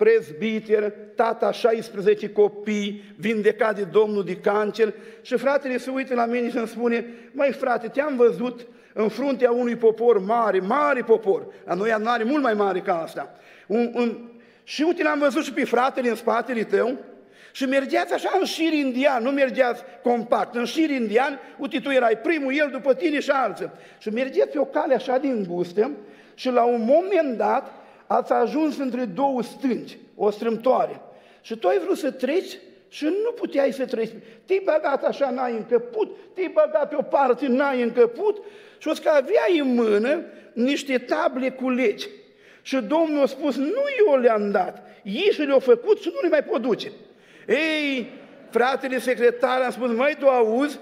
[0.00, 6.50] prezbiter, tata 16 copii, vindecat de Domnul de cancer și fratele se uită la mine
[6.50, 11.74] și îmi spune, mai frate, te-am văzut în fruntea unui popor mare, mare popor, la
[11.74, 13.34] noi am mare, mult mai mare ca asta.
[13.66, 14.18] Un, un,
[14.64, 16.96] și uite, l-am văzut și pe fratele în spatele tău,
[17.52, 22.18] și mergeați așa în șir indian, nu mergeați compact, în șir indian, uite, tu erai
[22.18, 23.70] primul, el după tine și alții.
[23.98, 25.90] Și mergeați pe o cale așa din gustă
[26.34, 27.79] și la un moment dat
[28.12, 31.00] ați ajuns între două stângi, o strâmtoare.
[31.40, 34.10] Și tu ai vrut să treci și nu puteai să treci.
[34.44, 38.42] Te-ai băgat așa, n-ai încăput, te-ai băgat pe o parte, n-ai încăput
[38.78, 42.08] și o să că aveai în mână niște table cu legi.
[42.62, 46.28] Și Domnul a spus, nu eu le-am dat, ei și le-au făcut și nu le
[46.28, 46.92] mai pot duce.
[47.48, 48.12] Ei,
[48.50, 50.78] fratele secretar a spus, măi, tu auzi?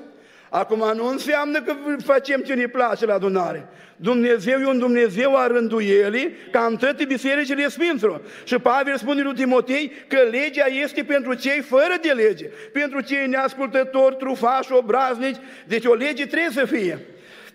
[0.48, 3.68] Acum nu înseamnă că facem ce ne place la adunare.
[3.96, 8.20] Dumnezeu e un Dumnezeu a rânduielii ca în toate bisericile Sfinților.
[8.44, 13.26] Și Pavel spune lui Timotei că legea este pentru cei fără de lege, pentru cei
[13.26, 15.36] neascultători, trufași, obraznici.
[15.66, 16.98] Deci o lege trebuie să fie.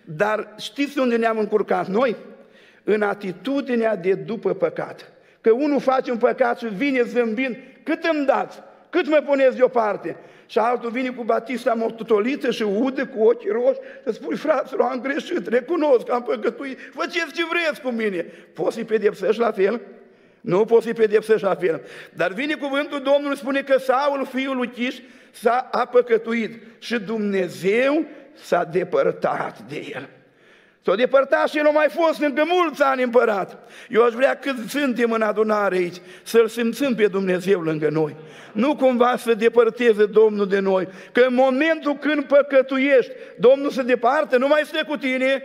[0.04, 2.16] Dar știți unde ne-am încurcat noi?
[2.84, 5.12] În atitudinea de după păcat.
[5.40, 8.58] Că unul face un păcat și vine zâmbind, cât îmi dați?
[8.90, 10.16] Cât mă puneți deoparte?
[10.46, 15.00] Și altul vine cu batista mortotolită și udă cu ochii roși și spui, fraților, am
[15.00, 18.26] greșit, recunosc, am păcătuit, faceți ce vreți cu mine.
[18.52, 19.80] Poți să-i pedepsești la fel?
[20.40, 21.82] Nu poți să-i pedepsești la fel.
[22.12, 24.98] Dar vine cuvântul Domnului, spune că Saul, fiul lui Chiș,
[25.30, 28.04] s-a apăcătuit și Dumnezeu
[28.34, 30.08] s-a depărtat de el.
[30.84, 33.58] S-a depărtat și el a mai fost încă mulți ani împărat.
[33.88, 38.16] Eu aș vrea cât suntem în adunare aici, să-L simțim pe Dumnezeu lângă noi.
[38.52, 44.36] Nu cumva să depărteze Domnul de noi, că în momentul când păcătuiești, Domnul se departe,
[44.36, 45.44] nu mai stă cu tine.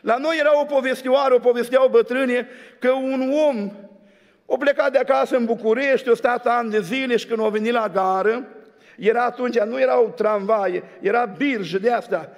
[0.00, 3.70] La noi era o povestioară, o povesteau bătrâne, că un om
[4.46, 7.72] o plecat de acasă în București, o stat ani de zile și când a venit
[7.72, 8.48] la gară,
[8.98, 12.30] era atunci, nu erau tramvaie, era birjă de asta.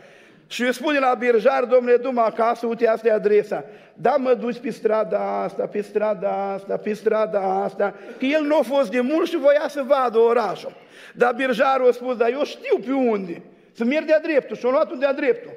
[0.55, 3.65] Și îi spune la birjar, domnule, du acasă, uite, asta e adresa.
[3.95, 8.57] Da, mă duci pe strada asta, pe strada asta, pe strada asta, că el nu
[8.57, 10.73] a fost de mult și voia să vadă orașul.
[11.15, 14.71] Dar birjarul a spus, dar eu știu pe unde, să merg de-a dreptul și a
[14.71, 15.53] luat de-a dreptul.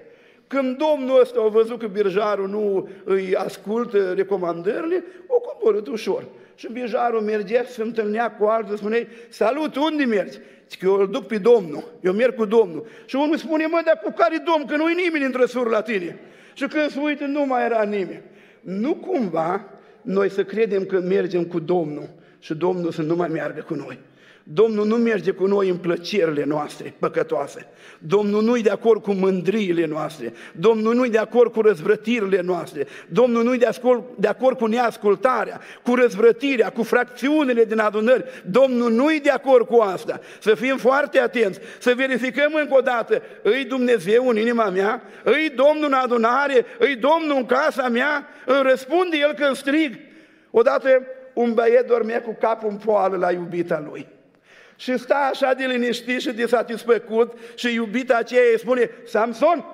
[0.47, 6.23] Când domnul ăsta a văzut că birjarul nu îi ascultă recomandările, o coborât ușor.
[6.55, 10.37] Și birjarul mergea și se întâlnea cu altul, spune, salut, unde mergi?
[10.69, 12.87] Zic, eu îl duc pe Domnul, eu merg cu Domnul.
[13.05, 16.19] Și unul spune, mă, dar cu care Domn, că nu-i nimeni în trăsuri la tine.
[16.53, 18.21] Și când se uită, nu mai era nimeni.
[18.61, 19.65] Nu cumva
[20.01, 23.99] noi să credem că mergem cu Domnul și Domnul să nu mai meargă cu noi.
[24.49, 27.67] Domnul nu merge cu noi în plăcerile noastre păcătoase.
[27.99, 30.33] Domnul nu-i de acord cu mândriile noastre.
[30.51, 32.87] Domnul nu-i de acord cu răzvrătirile noastre.
[33.07, 38.23] Domnul nu-i de acord, de acord cu neascultarea, cu răzvrătirea, cu fracțiunile din adunări.
[38.45, 40.19] Domnul nu-i de acord cu asta.
[40.39, 43.21] Să fim foarte atenți, să verificăm încă o dată.
[43.41, 45.01] Îi Dumnezeu în inima mea?
[45.23, 46.65] Îi Domnul în adunare?
[46.79, 48.27] Îi Domnul în casa mea?
[48.45, 49.99] Îmi răspunde El când strig?
[50.51, 50.89] Odată
[51.33, 54.15] un băiet dormea cu capul în poală la iubita lui.
[54.77, 59.65] Și sta așa de liniștit și de satisfăcut și iubita aceea îi spune, Samson,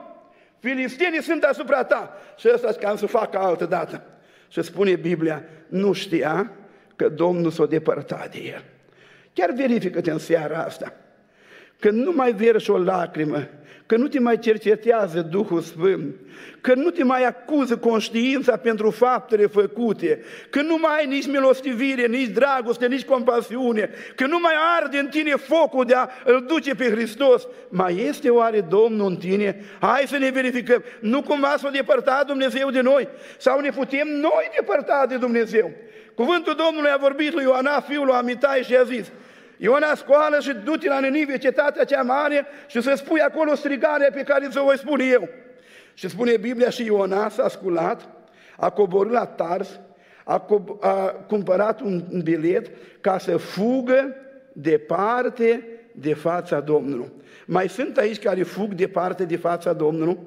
[0.60, 2.18] filistienii sunt asupra ta.
[2.38, 4.04] Și ăsta cam să facă altă dată.
[4.48, 6.52] Și spune Biblia, nu știa
[6.96, 8.64] că Domnul s-a depărtat de el.
[9.34, 10.94] Chiar verifică-te în seara asta.
[11.80, 13.48] Că nu mai verși o lacrimă,
[13.94, 16.16] că nu te mai cercetează Duhul Sfânt,
[16.62, 22.06] că nu te mai acuză conștiința pentru faptele făcute, că nu mai ai nici milostivire,
[22.08, 26.76] nici dragoste, nici compasiune, că nu mai arde în tine focul de a îl duce
[26.76, 27.48] pe Hristos.
[27.70, 29.66] Mai este oare Domnul în tine?
[29.80, 30.84] Hai să ne verificăm.
[31.00, 33.08] Nu cumva s-a depărtat Dumnezeu de noi?
[33.38, 35.72] Sau ne putem noi depărta de Dumnezeu?
[36.16, 39.12] Cuvântul Domnului a vorbit lui Ioana, fiul lui Amitai și a zis,
[39.64, 44.22] Iona, scoală și du-te la Ninive, cetatea cea mare, și să spui acolo strigarea pe
[44.22, 45.30] care ți-o voi spune eu.
[45.94, 48.10] Și spune Biblia și Iona s-a sculat,
[48.58, 49.80] a coborât la Tars,
[50.24, 50.96] a, co- a
[51.28, 52.72] cumpărat un bilet
[53.02, 54.16] ca să fugă
[54.54, 57.12] departe de fața Domnului.
[57.46, 60.18] Mai sunt aici care fug departe de fața Domnului?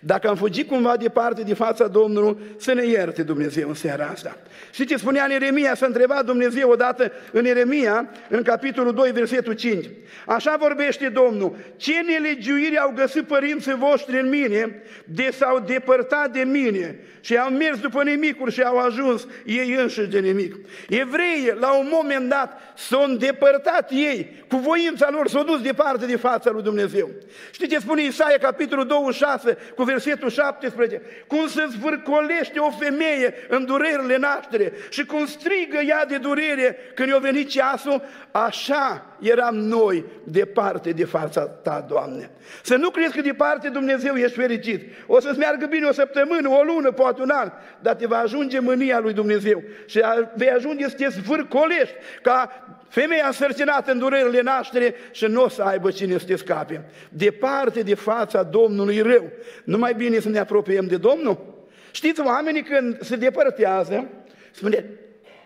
[0.00, 4.36] Dacă am fugit cumva departe de fața Domnului, să ne ierte Dumnezeu în seara asta.
[4.72, 9.52] Și ce spunea în Ieremia, s-a întrebat Dumnezeu odată în Ieremia, în capitolul 2, versetul
[9.52, 9.86] 5.
[10.26, 16.40] Așa vorbește Domnul, ce nelegiuiri au găsit părinții voștri în mine, de s-au depărtat de
[16.40, 20.54] mine și au mers după nimicuri și au ajuns ei înșiși de nimic.
[20.88, 26.16] Evreii, la un moment dat, s-au îndepărtat ei, cu voința lor s-au dus departe de
[26.16, 27.10] fața lui Dumnezeu.
[27.50, 33.64] Știți ce spune Isaia, capitolul 26, cu versetul 17, cum se zvârcolește o femeie în
[33.64, 40.04] durerile naștere și cum strigă ea de durere când i-a venit ceasul, așa eram noi
[40.24, 42.30] departe de fața Ta, Doamne.
[42.62, 44.92] Să nu crezi că departe Dumnezeu ești fericit.
[45.06, 48.58] O să-ți meargă bine o săptămână, o lună, poate un an, dar te va ajunge
[48.58, 50.00] mânia lui Dumnezeu și
[50.34, 55.62] vei ajunge să te zvârcolești ca femeia însărcinată în durerile naștere și nu o să
[55.62, 56.84] aibă cine să te scape.
[57.08, 59.30] Departe de fața Domnului rău.
[59.64, 61.56] Nu mai bine să ne apropiem de Domnul?
[61.90, 64.08] Știți, oamenii când se depărtează,
[64.50, 64.84] spune,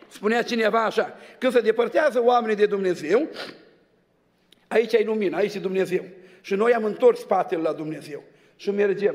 [0.09, 3.29] spunea cineva așa, când se depărtează oamenii de Dumnezeu,
[4.69, 6.05] aici ai lumină, aici e Dumnezeu.
[6.41, 8.23] Și noi am întors spatele la Dumnezeu
[8.57, 9.15] și mergem.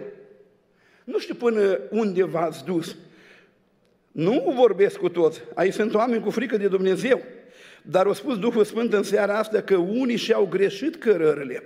[1.03, 2.95] Nu știu până unde v-ați dus.
[4.11, 5.41] Nu vorbesc cu toți.
[5.53, 7.21] Aici sunt oameni cu frică de Dumnezeu.
[7.89, 11.63] Dar a spus Duhul Sfânt în seara asta că unii și-au greșit cărările.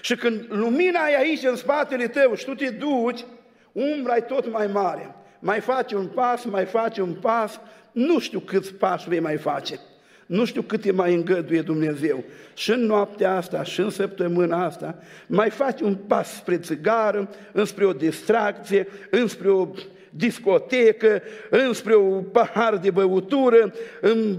[0.00, 3.24] Și când lumina e aici în spatele tău și tu te duci,
[3.72, 5.14] umbra e tot mai mare.
[5.38, 7.60] Mai faci un pas, mai faci un pas,
[7.92, 9.80] nu știu câți pași vei mai face.
[10.26, 12.24] Nu știu cât e mai îngăduie Dumnezeu.
[12.54, 17.84] Și în noaptea asta, și în săptămâna asta, mai faci un pas spre țigară, înspre
[17.84, 19.68] o distracție, înspre o
[20.10, 24.36] discotecă, înspre un pahar de băutură, în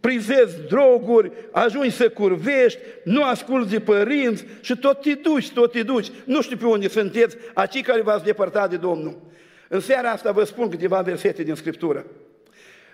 [0.00, 5.82] prizezi droguri, ajungi să curvești, nu asculți de părinți și tot te duci, tot te
[5.82, 6.10] duci.
[6.24, 9.20] Nu știu pe unde sunteți, acei care v-ați depărtat de Domnul.
[9.68, 12.06] În seara asta vă spun câteva versete din Scriptură.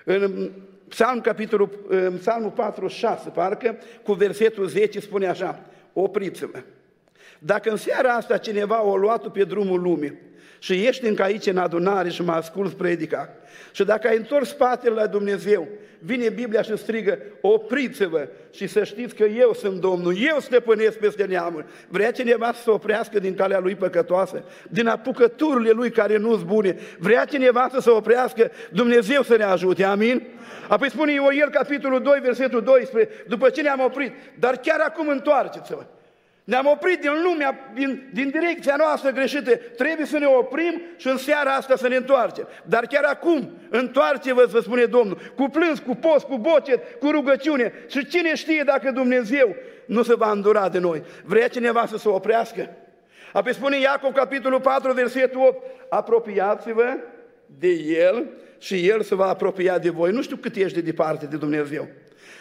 [0.05, 0.51] În
[0.88, 5.61] Psalm, capitolul, în Psalmul 46, parcă, cu versetul 10 spune așa,
[5.92, 6.59] opriți-vă.
[7.38, 10.19] Dacă în seara asta cineva o luat pe drumul lumii
[10.59, 13.31] și ești încă aici în adunare și mă ascult predica
[13.77, 19.14] și dacă ai întors spatele la Dumnezeu, vine Biblia și strigă, opriți-vă și să știți
[19.14, 21.64] că eu sunt Domnul, eu stăpânesc peste neamuri.
[21.88, 26.79] Vrea cineva să se oprească din calea lui păcătoasă, din apucăturile lui care nu-s bune.
[26.99, 30.27] Vrea cineva să se oprească, Dumnezeu să ne ajute, amin?
[30.69, 35.87] Apoi spune Ioel, capitolul 2, versetul 12, după ce ne-am oprit, dar chiar acum întoarceți-vă.
[36.47, 39.57] Ne-am oprit din lumea, din, din direcția noastră greșită.
[39.57, 42.49] Trebuie să ne oprim și în seara asta să ne întoarcem.
[42.65, 47.73] Dar chiar acum, întoarce-vă, să spune Domnul, cu plâns, cu post, cu bocet, cu rugăciune.
[47.89, 49.55] Și cine știe dacă Dumnezeu
[49.87, 51.03] nu se va îndura de noi.
[51.25, 52.71] Vrea cineva să se oprească?
[53.33, 56.97] Apoi spune Iacov, capitolul 4, versetul 8, apropiați-vă
[57.59, 58.27] de El
[58.59, 60.11] și El se va apropia de voi.
[60.11, 61.89] Nu știu cât ești de departe de Dumnezeu.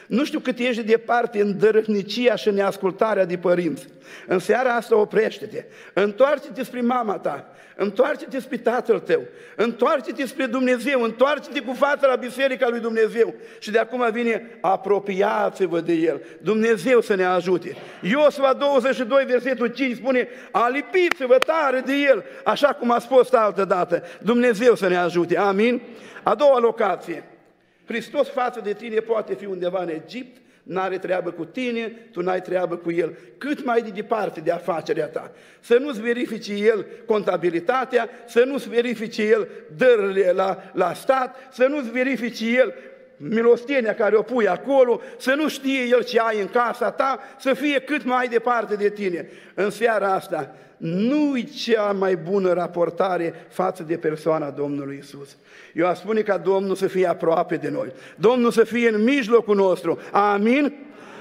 [0.08, 3.88] Nu știu cât ești de departe în dărâhnicia și neascultarea de părinți.
[4.28, 9.24] În seara asta oprește-te, întoarce-te spre mama ta, întoarce-te spre tatăl tău,
[9.56, 15.80] întoarce-te spre Dumnezeu, întoarce-te cu fața la biserica lui Dumnezeu și de acum vine apropiați-vă
[15.80, 16.22] de El.
[16.42, 17.76] Dumnezeu să ne ajute.
[18.02, 24.04] Iosua 22, versetul 5 spune, alipiți-vă tare de El, așa cum a spus altă dată.
[24.22, 25.38] Dumnezeu să ne ajute.
[25.38, 25.82] Amin?
[26.24, 27.24] A doua locație.
[27.86, 32.42] Hristos față de tine poate fi undeva în Egipt, n-are treabă cu tine, tu n-ai
[32.42, 33.18] treabă cu El.
[33.38, 35.32] Cât mai de departe de afacerea ta.
[35.60, 41.92] Să nu-ți verifici El contabilitatea, să nu-ți verifici El dările la, la stat, să nu-ți
[41.92, 42.74] verifici El
[43.18, 47.54] milostenia care o pui acolo, să nu știe El ce ai în casa ta, să
[47.54, 49.30] fie cât mai departe de tine.
[49.54, 55.38] În seara asta, nu-i cea mai bună raportare față de persoana Domnului Isus.
[55.74, 59.56] Eu aș spune ca Domnul să fie aproape de noi, Domnul să fie în mijlocul
[59.56, 60.00] nostru.
[60.12, 60.74] Amin?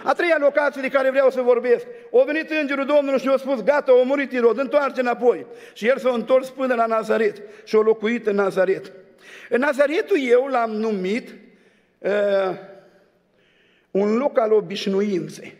[0.05, 1.87] A treia locație de care vreau să vorbesc.
[2.11, 5.47] O venit îngerul Domnului și a spus, gata, a murit Irod, întoarce înapoi.
[5.73, 8.93] Și el s-a întors până la Nazaret și a locuit în Nazaret.
[9.49, 11.35] În Nazaretul eu l-am numit
[12.05, 12.57] uh,
[13.91, 15.55] un loc al obișnuinței.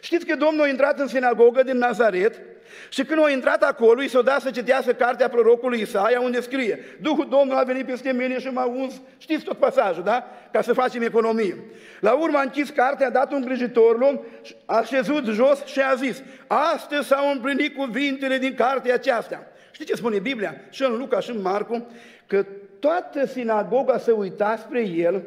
[0.00, 2.40] Știți că Domnul a intrat în sinagogă din Nazaret
[2.88, 6.78] și când a intrat acolo, i s-a dat să citească cartea prorocului Isaia, unde scrie
[7.00, 10.26] Duhul Domnului a venit peste mine și m-a uns, știți tot pasajul, da?
[10.52, 11.56] Ca să facem economie.
[12.00, 14.24] La urmă a închis cartea, a dat un îngrijitorul,
[14.64, 19.46] a șezut jos și a zis Astăzi s-au împlinit cuvintele din cartea aceasta.
[19.70, 20.54] Știți ce spune Biblia?
[20.70, 21.86] Și în Luca și în Marcu,
[22.26, 22.46] că
[22.80, 25.22] toată sinagoga se uita spre el,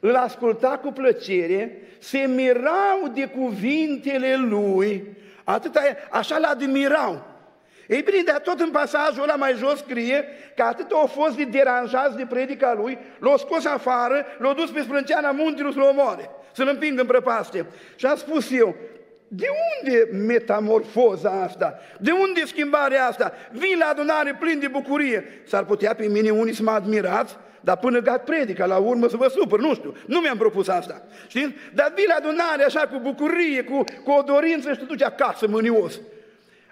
[0.00, 5.80] îl asculta cu plăcere, se mirau de cuvintele lui, atâta,
[6.10, 7.28] așa l admirau.
[7.88, 10.24] Ei bine, dar tot în pasajul ăla mai jos scrie
[10.56, 14.80] că atât au fost de deranjați de predica lui, l-au scos afară, l-au dus pe
[14.80, 17.66] sprânceana muntelui să-l omoare, să-l împingă în prăpastie.
[17.96, 18.74] Și am spus eu,
[19.28, 19.46] de
[19.80, 21.78] unde metamorfoza asta?
[22.00, 23.32] De unde schimbarea asta?
[23.50, 25.24] Vin la adunare plin de bucurie.
[25.46, 29.16] S-ar putea pe mine unii să mă admirați, dar până gat predica, la urmă să
[29.16, 31.02] vă supăr, nu știu, nu mi-am propus asta.
[31.28, 31.52] Știți?
[31.74, 35.46] Dar vii la adunare așa cu bucurie, cu, cu o dorință și te duci acasă
[35.48, 36.00] mânios.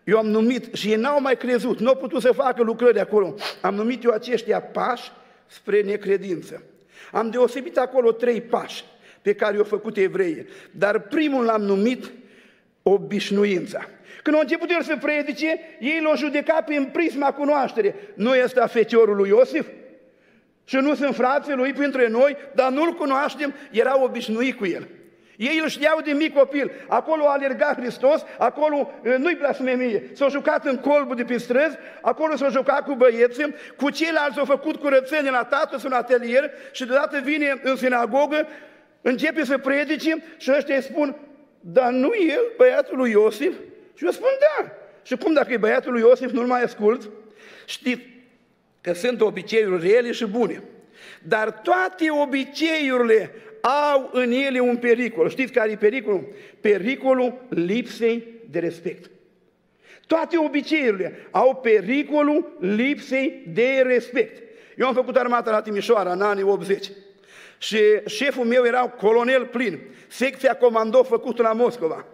[0.05, 3.35] Eu am numit, și ei n-au mai crezut, nu au putut să facă lucrări acolo.
[3.61, 5.13] Am numit eu aceștia pași
[5.47, 6.63] spre necredință.
[7.13, 8.85] Am deosebit acolo trei pași
[9.23, 10.47] pe care i-au făcut evreii.
[10.71, 12.11] Dar primul l-am numit
[12.83, 13.89] obișnuința.
[14.23, 17.95] Când au început el să predice, ei l-au judecat prin prisma cunoaștere.
[18.15, 19.67] Nu este a feciorul lui Iosif?
[20.69, 24.89] Și nu sunt frații lui printre noi, dar nu-l cunoaștem, era obișnuit cu el.
[25.37, 26.71] Ei îl știau de mic copil.
[26.89, 30.11] Acolo a alergat Hristos, acolo nu-i blasfemie.
[30.13, 34.45] S-au jucat în colbul de pe străzi, acolo s-au jucat cu băieții, cu ceilalți au
[34.45, 38.47] făcut curățenie la tatăl în atelier și deodată vine în sinagogă,
[39.03, 41.17] începe să predice și ăștia îi spun,
[41.61, 43.55] dar nu el, băiatul lui Iosif?
[43.95, 44.71] Și eu spun, da.
[45.03, 47.11] Și cum dacă e băiatul lui Iosif, nu-l mai ascult?
[47.65, 48.17] Știți
[48.89, 50.63] că sunt obiceiuri rele și bune.
[51.23, 53.31] Dar toate obiceiurile
[53.61, 55.29] au în ele un pericol.
[55.31, 56.33] Știți care e pericolul?
[56.61, 59.11] Pericolul lipsei de respect.
[60.07, 64.43] Toate obiceiurile au pericolul lipsei de respect.
[64.77, 66.91] Eu am făcut armata la Timișoara în anii 80
[67.59, 72.07] și șeful meu era colonel plin, secția comando făcută la Moscova.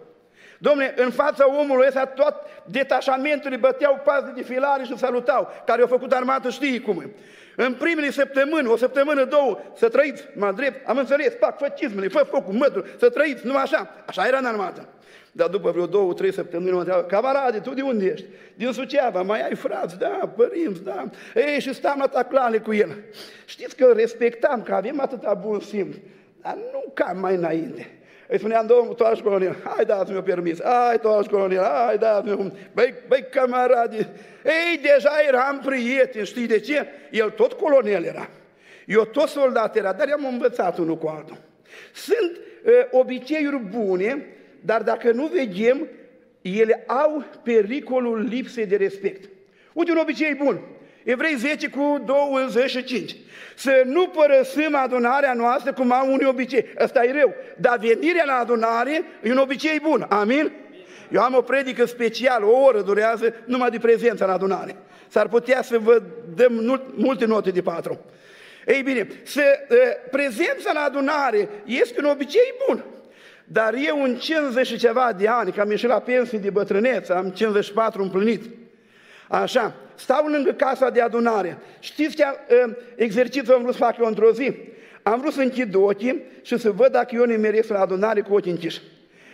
[0.67, 5.81] Domne, în fața omului ăsta tot detașamentul îi băteau paze de filare și salutau, care
[5.81, 7.09] au făcut armată știi cum e.
[7.55, 12.07] În primele săptămâni, o săptămână, două, să trăiți, mă drept, am înțeles, fac, fă cizmele,
[12.07, 13.89] fă focul, mătru, să trăiți, numai așa.
[14.05, 14.87] Așa era în armată.
[15.31, 18.25] Dar după vreo două, trei săptămâni mă întreabă, camarade, tu de unde ești?
[18.55, 19.97] Din Suceava, mai ai frați?
[19.97, 21.09] Da, părinți, da.
[21.35, 22.95] Ei, și stam la taclale cu el.
[23.45, 25.95] Știți că respectam, că avem atâta bun simț,
[26.41, 27.94] dar nu ca mai înainte.
[28.27, 32.35] Îi spuneam, domnul toaș colonel, hai dați-mi-o permis, hai toaș colonel, hai dați-mi-o,
[32.73, 34.09] băi, băi camarade,
[34.45, 36.87] ei, deja eram prieteni, știi de ce?
[37.11, 38.29] El tot colonel era,
[38.85, 41.37] eu tot soldat era, dar i-am învățat unul cu altul.
[41.93, 42.31] Sunt
[42.65, 44.25] uh, obiceiuri bune,
[44.61, 45.87] dar dacă nu vedem,
[46.41, 49.29] ele au pericolul lipsei de respect.
[49.73, 50.61] Uite un obicei bun.
[51.05, 53.15] Evrei 10 cu 25.
[53.55, 56.65] Să nu părăsim adunarea noastră cum au unii obicei.
[56.79, 57.33] Ăsta e rău.
[57.57, 60.05] Dar venirea la adunare e un obicei bun.
[60.09, 60.51] Amin?
[61.11, 64.75] Eu am o predică specială, o oră durează numai de prezența la adunare.
[65.07, 66.01] S-ar putea să vă
[66.35, 67.99] dăm multe note de patru.
[68.67, 69.41] Ei bine, să,
[70.11, 72.85] prezența la adunare este un obicei bun.
[73.43, 77.13] Dar eu în 50 și ceva de ani, că am ieșit la pensie de bătrânețe,
[77.13, 78.43] am 54 împlinit,
[79.27, 81.57] așa, stau lângă casa de adunare.
[81.79, 84.55] Știți ce ă, exercițiu am vrut să fac eu într-o zi?
[85.03, 88.51] Am vrut să închid ochii și să văd dacă eu nimeresc la adunare cu ochii
[88.51, 88.81] închiși.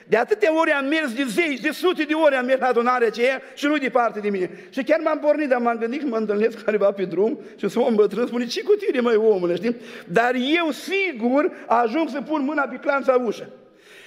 [0.08, 3.08] De atâtea ori am mers, de zeci, de sute de ori am mers la adunarea
[3.08, 4.50] aceea și nu departe de mine.
[4.70, 7.80] Și chiar m-am pornit, dar m-am gândit că mă întâlnesc careva pe drum și să
[7.80, 9.76] om bătrân, spune, ce cu tine, mai omule, știi?
[10.08, 13.50] Dar eu sigur ajung să pun mâna pe clanța ușă.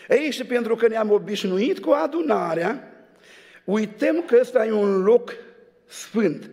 [0.08, 2.92] Ei, și pentru că ne-am obișnuit cu adunarea,
[3.64, 5.32] uităm că ăsta e un loc
[6.00, 6.50] sfânt.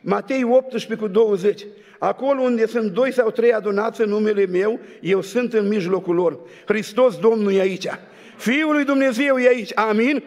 [0.00, 1.66] Matei 18 cu 20.
[1.98, 6.38] Acolo unde sunt doi sau trei adunați în numele meu, eu sunt în mijlocul lor.
[6.66, 7.86] Hristos Domnul e aici.
[8.36, 9.70] Fiul lui Dumnezeu e aici.
[9.74, 10.22] Amin?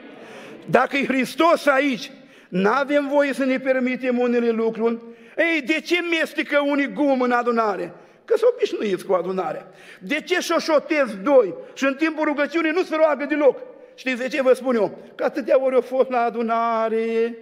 [0.65, 2.11] Dacă e Hristos aici,
[2.49, 4.97] nu avem voie să ne permitem unele lucruri.
[5.37, 7.93] Ei, de ce mestecă unii gum în adunare?
[8.25, 9.71] Că s-au obișnuiți cu adunarea.
[9.99, 13.59] De ce șoșotez doi și în timpul rugăciunii nu se roagă deloc?
[13.95, 14.99] Știți de ce vă spun eu?
[15.15, 17.35] Că atâtea ori au fost la adunare.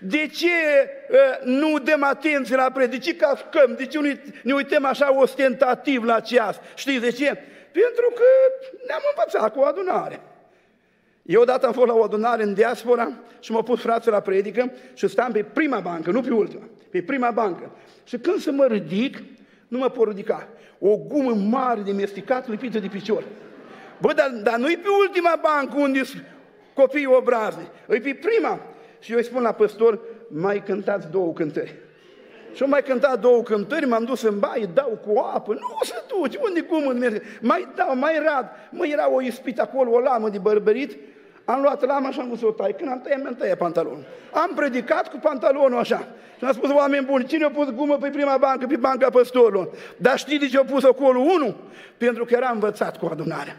[0.00, 0.46] De ce
[1.10, 3.04] uh, nu dăm atenție la predici?
[3.04, 3.74] De ce cascăm?
[3.76, 6.60] De ce ne uităm așa ostentativ la ceas?
[6.74, 7.38] Știți de ce?
[7.72, 8.24] Pentru că
[8.86, 10.20] ne-am învățat cu o adunare.
[11.22, 14.72] Eu odată am fost la o adunare în diaspora și m-au pus frații la predică
[14.94, 17.70] și stam pe prima bancă, nu pe ultima, pe prima bancă.
[18.04, 19.22] Și când să mă ridic,
[19.68, 20.48] nu mă pot ridica.
[20.78, 23.24] O gumă mare de mesticat lipită de picior.
[24.00, 26.24] Bă, dar, dar nu-i pe ultima bancă unde sunt
[26.74, 28.60] copiii obrazni, e pe prima.
[29.02, 29.98] Și eu îi spun la păstor,
[30.28, 31.74] mai cântați două cântări.
[32.54, 36.04] Și am mai cântat două cântări, m-am dus în baie, dau cu apă, nu să
[36.08, 37.20] duci, unde cum merge?
[37.40, 38.46] Mai dau, mai rad.
[38.70, 40.98] Mă, era o ispită acolo, o lamă de bărbărit,
[41.44, 42.74] am luat lama și am vrut să o tai.
[42.78, 44.04] Când am tăiat, mi-am tăiat pantalonul.
[44.32, 46.08] Am predicat cu pantalonul așa.
[46.38, 49.68] Și am spus, oameni buni, cine a pus gumă pe prima bancă, pe banca păstorilor?
[49.96, 51.20] Dar știți de ce a pus acolo?
[51.20, 51.56] Unul,
[51.96, 53.56] pentru că era învățat cu adunarea.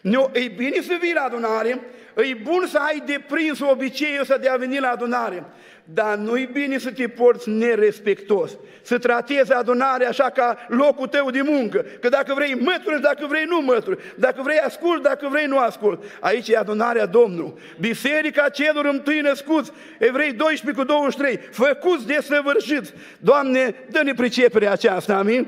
[0.00, 1.80] Nu, e bine să vii la adunare,
[2.16, 5.44] e bun să ai deprins obiceiul ăsta de a veni la adunare,
[5.84, 11.42] dar nu-i bine să te porți nerespectos, să tratezi adunarea așa ca locul tău de
[11.42, 15.58] muncă, că dacă vrei mături, dacă vrei nu mături, dacă vrei ascult, dacă vrei nu
[15.58, 16.04] ascult.
[16.20, 17.54] Aici e adunarea Domnului.
[17.80, 22.92] Biserica celor întâi născuți, Evrei 12 cu 23, făcuți de săvârșiți.
[23.20, 25.46] Doamne, dă-ne priceperea aceasta, amin?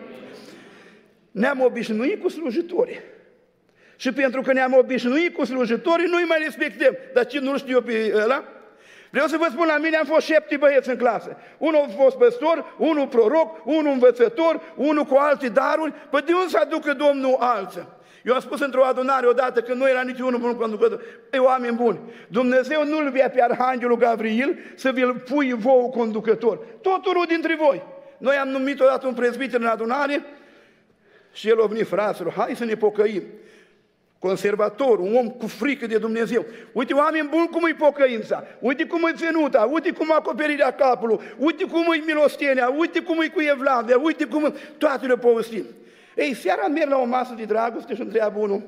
[1.31, 3.10] Ne-am obișnuit cu slujitorii.
[4.01, 6.97] Și pentru că ne-am obișnuit cu slujitorii, nu-i mai respectăm.
[7.15, 8.45] Dar ce nu știu eu pe ăla?
[9.11, 11.37] Vreau să vă spun, la mine am fost șapte băieți în clasă.
[11.59, 15.93] Unul a fost păstor, unul proroc, unul învățător, unul cu alte daruri.
[16.11, 17.97] Păi de unde să aducă Domnul alță?
[18.25, 21.03] Eu am spus într-o adunare odată că nu era niciunul bun conducător.
[21.33, 26.57] Ei, oameni buni, Dumnezeu nu-l via pe Arhanghelul Gavril să vi-l pui vouă conducător.
[26.83, 27.83] Tot unul dintre voi.
[28.19, 30.23] Noi am numit odată un prezbiter în adunare
[31.33, 33.23] și el a venit, fraților, hai să ne pocăim
[34.21, 36.45] conservator, un om cu frică de Dumnezeu.
[36.73, 41.19] Uite oameni buni cum e pocăința, uite cum e ținuta, uite cum e acoperirea capului,
[41.39, 44.53] uite cum e milostenia, uite cum e cu evlavia, uite cum e...
[44.79, 45.65] Toate le povestim.
[46.17, 48.63] Ei, seara merg la o masă de dragoste și întreabă unul,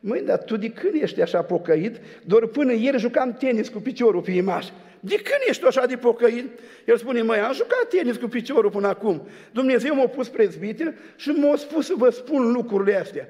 [0.00, 1.96] măi, dar tu de când ești așa pocăit?
[2.24, 4.66] Doar până ieri jucam tenis cu piciorul pe imaș.
[5.00, 6.58] De când ești așa de pocăit?
[6.84, 9.28] El spune, măi, am jucat tenis cu piciorul până acum.
[9.52, 13.28] Dumnezeu m-a pus prezbiter și m-a spus să vă spun lucrurile astea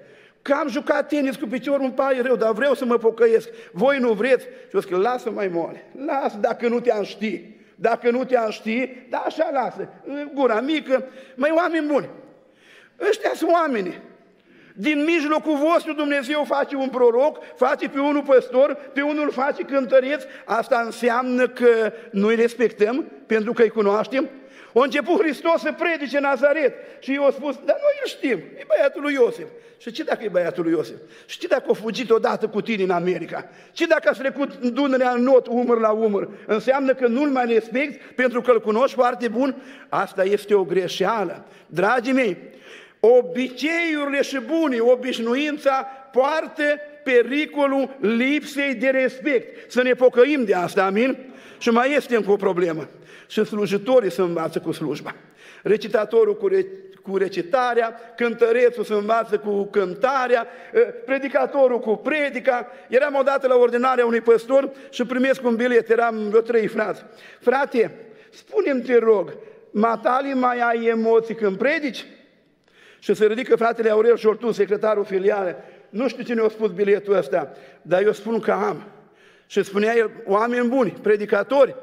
[0.48, 3.48] că am jucat tenis cu piciorul, în pare rău, dar vreau să mă pocăiesc.
[3.72, 4.44] Voi nu vreți?
[4.44, 7.44] Și eu zic, lasă mai moale, lasă dacă nu te-am ști.
[7.74, 9.88] Dacă nu te-am ști, da așa lasă,
[10.34, 11.04] gura mică.
[11.34, 12.08] Mai oameni buni,
[13.08, 14.00] ăștia sunt oameni.
[14.74, 20.22] Din mijlocul vostru Dumnezeu face un proroc, face pe unul păstor, pe unul face cântăreț.
[20.44, 24.28] Asta înseamnă că noi respectăm pentru că îi cunoaștem.
[24.74, 28.64] A început Hristos să predice Nazaret și eu a spus, dar noi îl știm, e
[28.66, 29.46] băiatul lui Iosif.
[29.80, 30.96] Și ce dacă e băiatul lui Iosif?
[31.26, 33.48] Și ce dacă a fugit odată cu tine în America?
[33.72, 36.28] Ce dacă a trecut Dunărea în not, umăr la umăr?
[36.46, 39.56] Înseamnă că nu-l mai respecti pentru că îl cunoști foarte bun?
[39.88, 41.44] Asta este o greșeală.
[41.66, 42.36] Dragii mei,
[43.00, 46.62] obiceiurile și bune, obișnuința poartă
[47.04, 49.70] pericolul lipsei de respect.
[49.70, 51.18] Să ne pocăim de asta, amin?
[51.58, 52.88] Și mai este încă o problemă.
[53.28, 55.14] Și slujitorii se învață cu slujba.
[55.62, 56.66] Recitatorul cu, re,
[57.02, 62.66] cu recitarea, cântărețul se învață cu cântarea, ă, predicatorul cu predica.
[62.88, 67.04] Eram odată la ordinarea unui păstor și primesc un bilet, eram vreo trei frați.
[67.40, 67.94] Frate,
[68.30, 69.36] spune-mi, te rog,
[69.70, 72.06] matali mai ai emoții când predici?
[72.98, 75.56] Și se ridică fratele Aurel Șortu, secretarul filiale.
[75.88, 77.52] Nu știu cine a spus biletul ăsta,
[77.82, 78.84] dar eu spun că am.
[79.46, 81.76] Și spunea el, oameni buni, predicatori,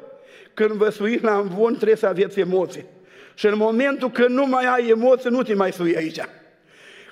[0.56, 2.86] când vă suiți la învon trebuie să aveți emoții.
[3.34, 6.20] Și în momentul când nu mai ai emoții, nu te mai sui aici.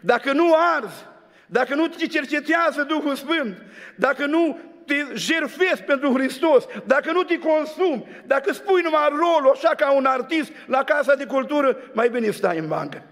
[0.02, 1.06] Dacă nu arzi,
[1.46, 3.62] dacă nu te cercetează Duhul Sfânt,
[3.96, 9.70] dacă nu te jerfezi pentru Hristos, dacă nu te consumi, dacă spui numai rolul așa
[9.78, 13.04] ca un artist la Casa de Cultură, mai bine stai în bancă.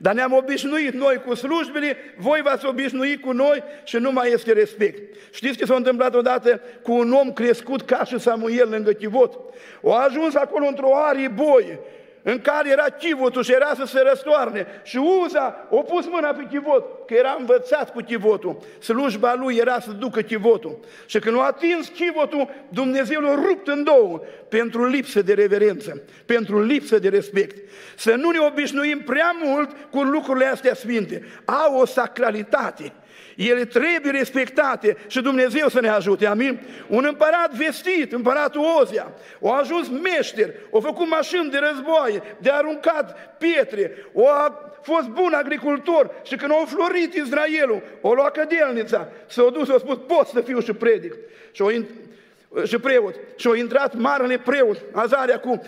[0.00, 4.52] Dar ne-am obișnuit noi cu slujbele, voi v-ați obișnuit cu noi și nu mai este
[4.52, 5.14] respect.
[5.32, 9.38] Știți ce s-a întâmplat odată cu un om crescut ca și Samuel lângă Chivot?
[9.80, 11.78] O a ajuns acolo într-o arie boi
[12.30, 14.66] în care era chivotul și era să se răstoarne.
[14.82, 18.58] Și Uza o pus mâna pe chivot, că era învățat cu chivotul.
[18.78, 20.78] Slujba lui era să ducă chivotul.
[21.06, 26.62] Și când a atins chivotul, Dumnezeu l-a rupt în două pentru lipsă de reverență, pentru
[26.62, 27.68] lipsă de respect.
[27.96, 31.24] Să nu ne obișnuim prea mult cu lucrurile astea sfinte.
[31.44, 32.92] Au o sacralitate.
[33.38, 36.60] Ele trebuie respectate și Dumnezeu să ne ajute, amin?
[36.86, 39.12] Un împărat vestit, împăratul Ozia,
[39.42, 43.92] a ajuns meșter, a făcut mașini de războaie, de aruncat pietre,
[44.26, 49.78] a fost bun agricultor și când a înflorit Israelul, o luat cădelnița, s-a dus, a
[49.78, 51.14] spus, pot să fiu și predic.
[51.52, 51.70] Și, o,
[52.64, 53.14] și preot.
[53.36, 55.62] Și a intrat marele preot, Azaria, cu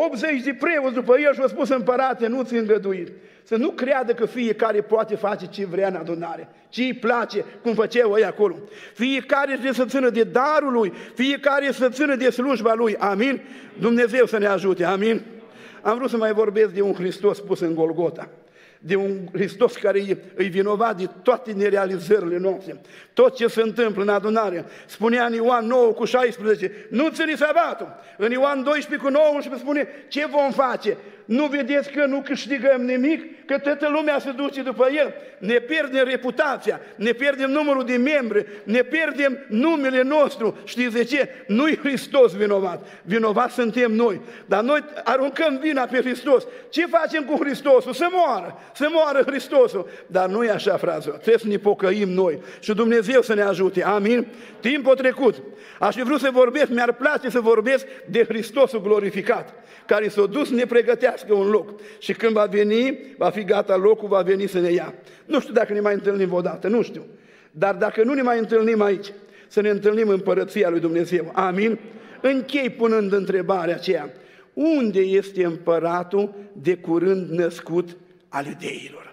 [0.00, 3.12] 80 de preoți după el și au spus împărate, nu ți îngăduit.
[3.42, 7.74] Să nu creadă că fiecare poate face ce vrea în adunare, ce îi place, cum
[7.74, 8.56] făceau ei acolo.
[8.94, 12.96] Fiecare trebuie să țină de darul lui, fiecare să țină de slujba lui.
[12.96, 13.40] Amin?
[13.78, 14.84] Dumnezeu să ne ajute.
[14.84, 15.22] Amin?
[15.82, 18.28] Am vrut să mai vorbesc de un Hristos pus în Golgota
[18.78, 22.80] de un Hristos care îi vinovat de toate nerealizările noastre.
[23.12, 24.64] Tot ce se întâmplă în adunare.
[24.86, 27.96] Spunea în Ioan 9 cu 16, nu ține sabatul.
[28.16, 30.96] În Ioan 12 cu 19 spune, ce vom face?
[31.28, 33.46] Nu vedeți că nu câștigăm nimic?
[33.46, 35.14] Că toată lumea se duce după el?
[35.38, 40.58] Ne pierdem reputația, ne pierdem numărul de membri, ne pierdem numele nostru.
[40.64, 41.28] Știți de ce?
[41.46, 42.86] Nu-i Hristos vinovat.
[43.02, 44.20] Vinovat suntem noi.
[44.46, 46.46] Dar noi aruncăm vina pe Hristos.
[46.68, 47.92] Ce facem cu Hristosul?
[47.92, 48.58] Să moară.
[48.74, 49.88] Să moară Hristosul.
[50.06, 51.16] Dar nu e așa, fraților.
[51.16, 52.38] Trebuie să ne pocăim noi.
[52.60, 53.84] Și Dumnezeu să ne ajute.
[53.84, 54.26] Amin?
[54.60, 55.34] Timpul trecut.
[55.78, 59.54] Aș fi vrut să vorbesc, mi-ar place să vorbesc de Hristosul glorificat,
[59.86, 61.80] care s-a dus să ne pregătească un loc.
[61.98, 64.94] Și când va veni, va fi gata locul, va veni să ne ia.
[65.26, 67.06] Nu știu dacă ne mai întâlnim odată, nu știu.
[67.50, 69.12] Dar dacă nu ne mai întâlnim aici,
[69.48, 71.30] să ne întâlnim în Împărăția lui Dumnezeu.
[71.34, 71.78] Amin?
[72.20, 74.10] Închei punând întrebarea aceea.
[74.52, 77.96] Unde este împăratul de curând născut
[78.28, 79.07] al iudeilor?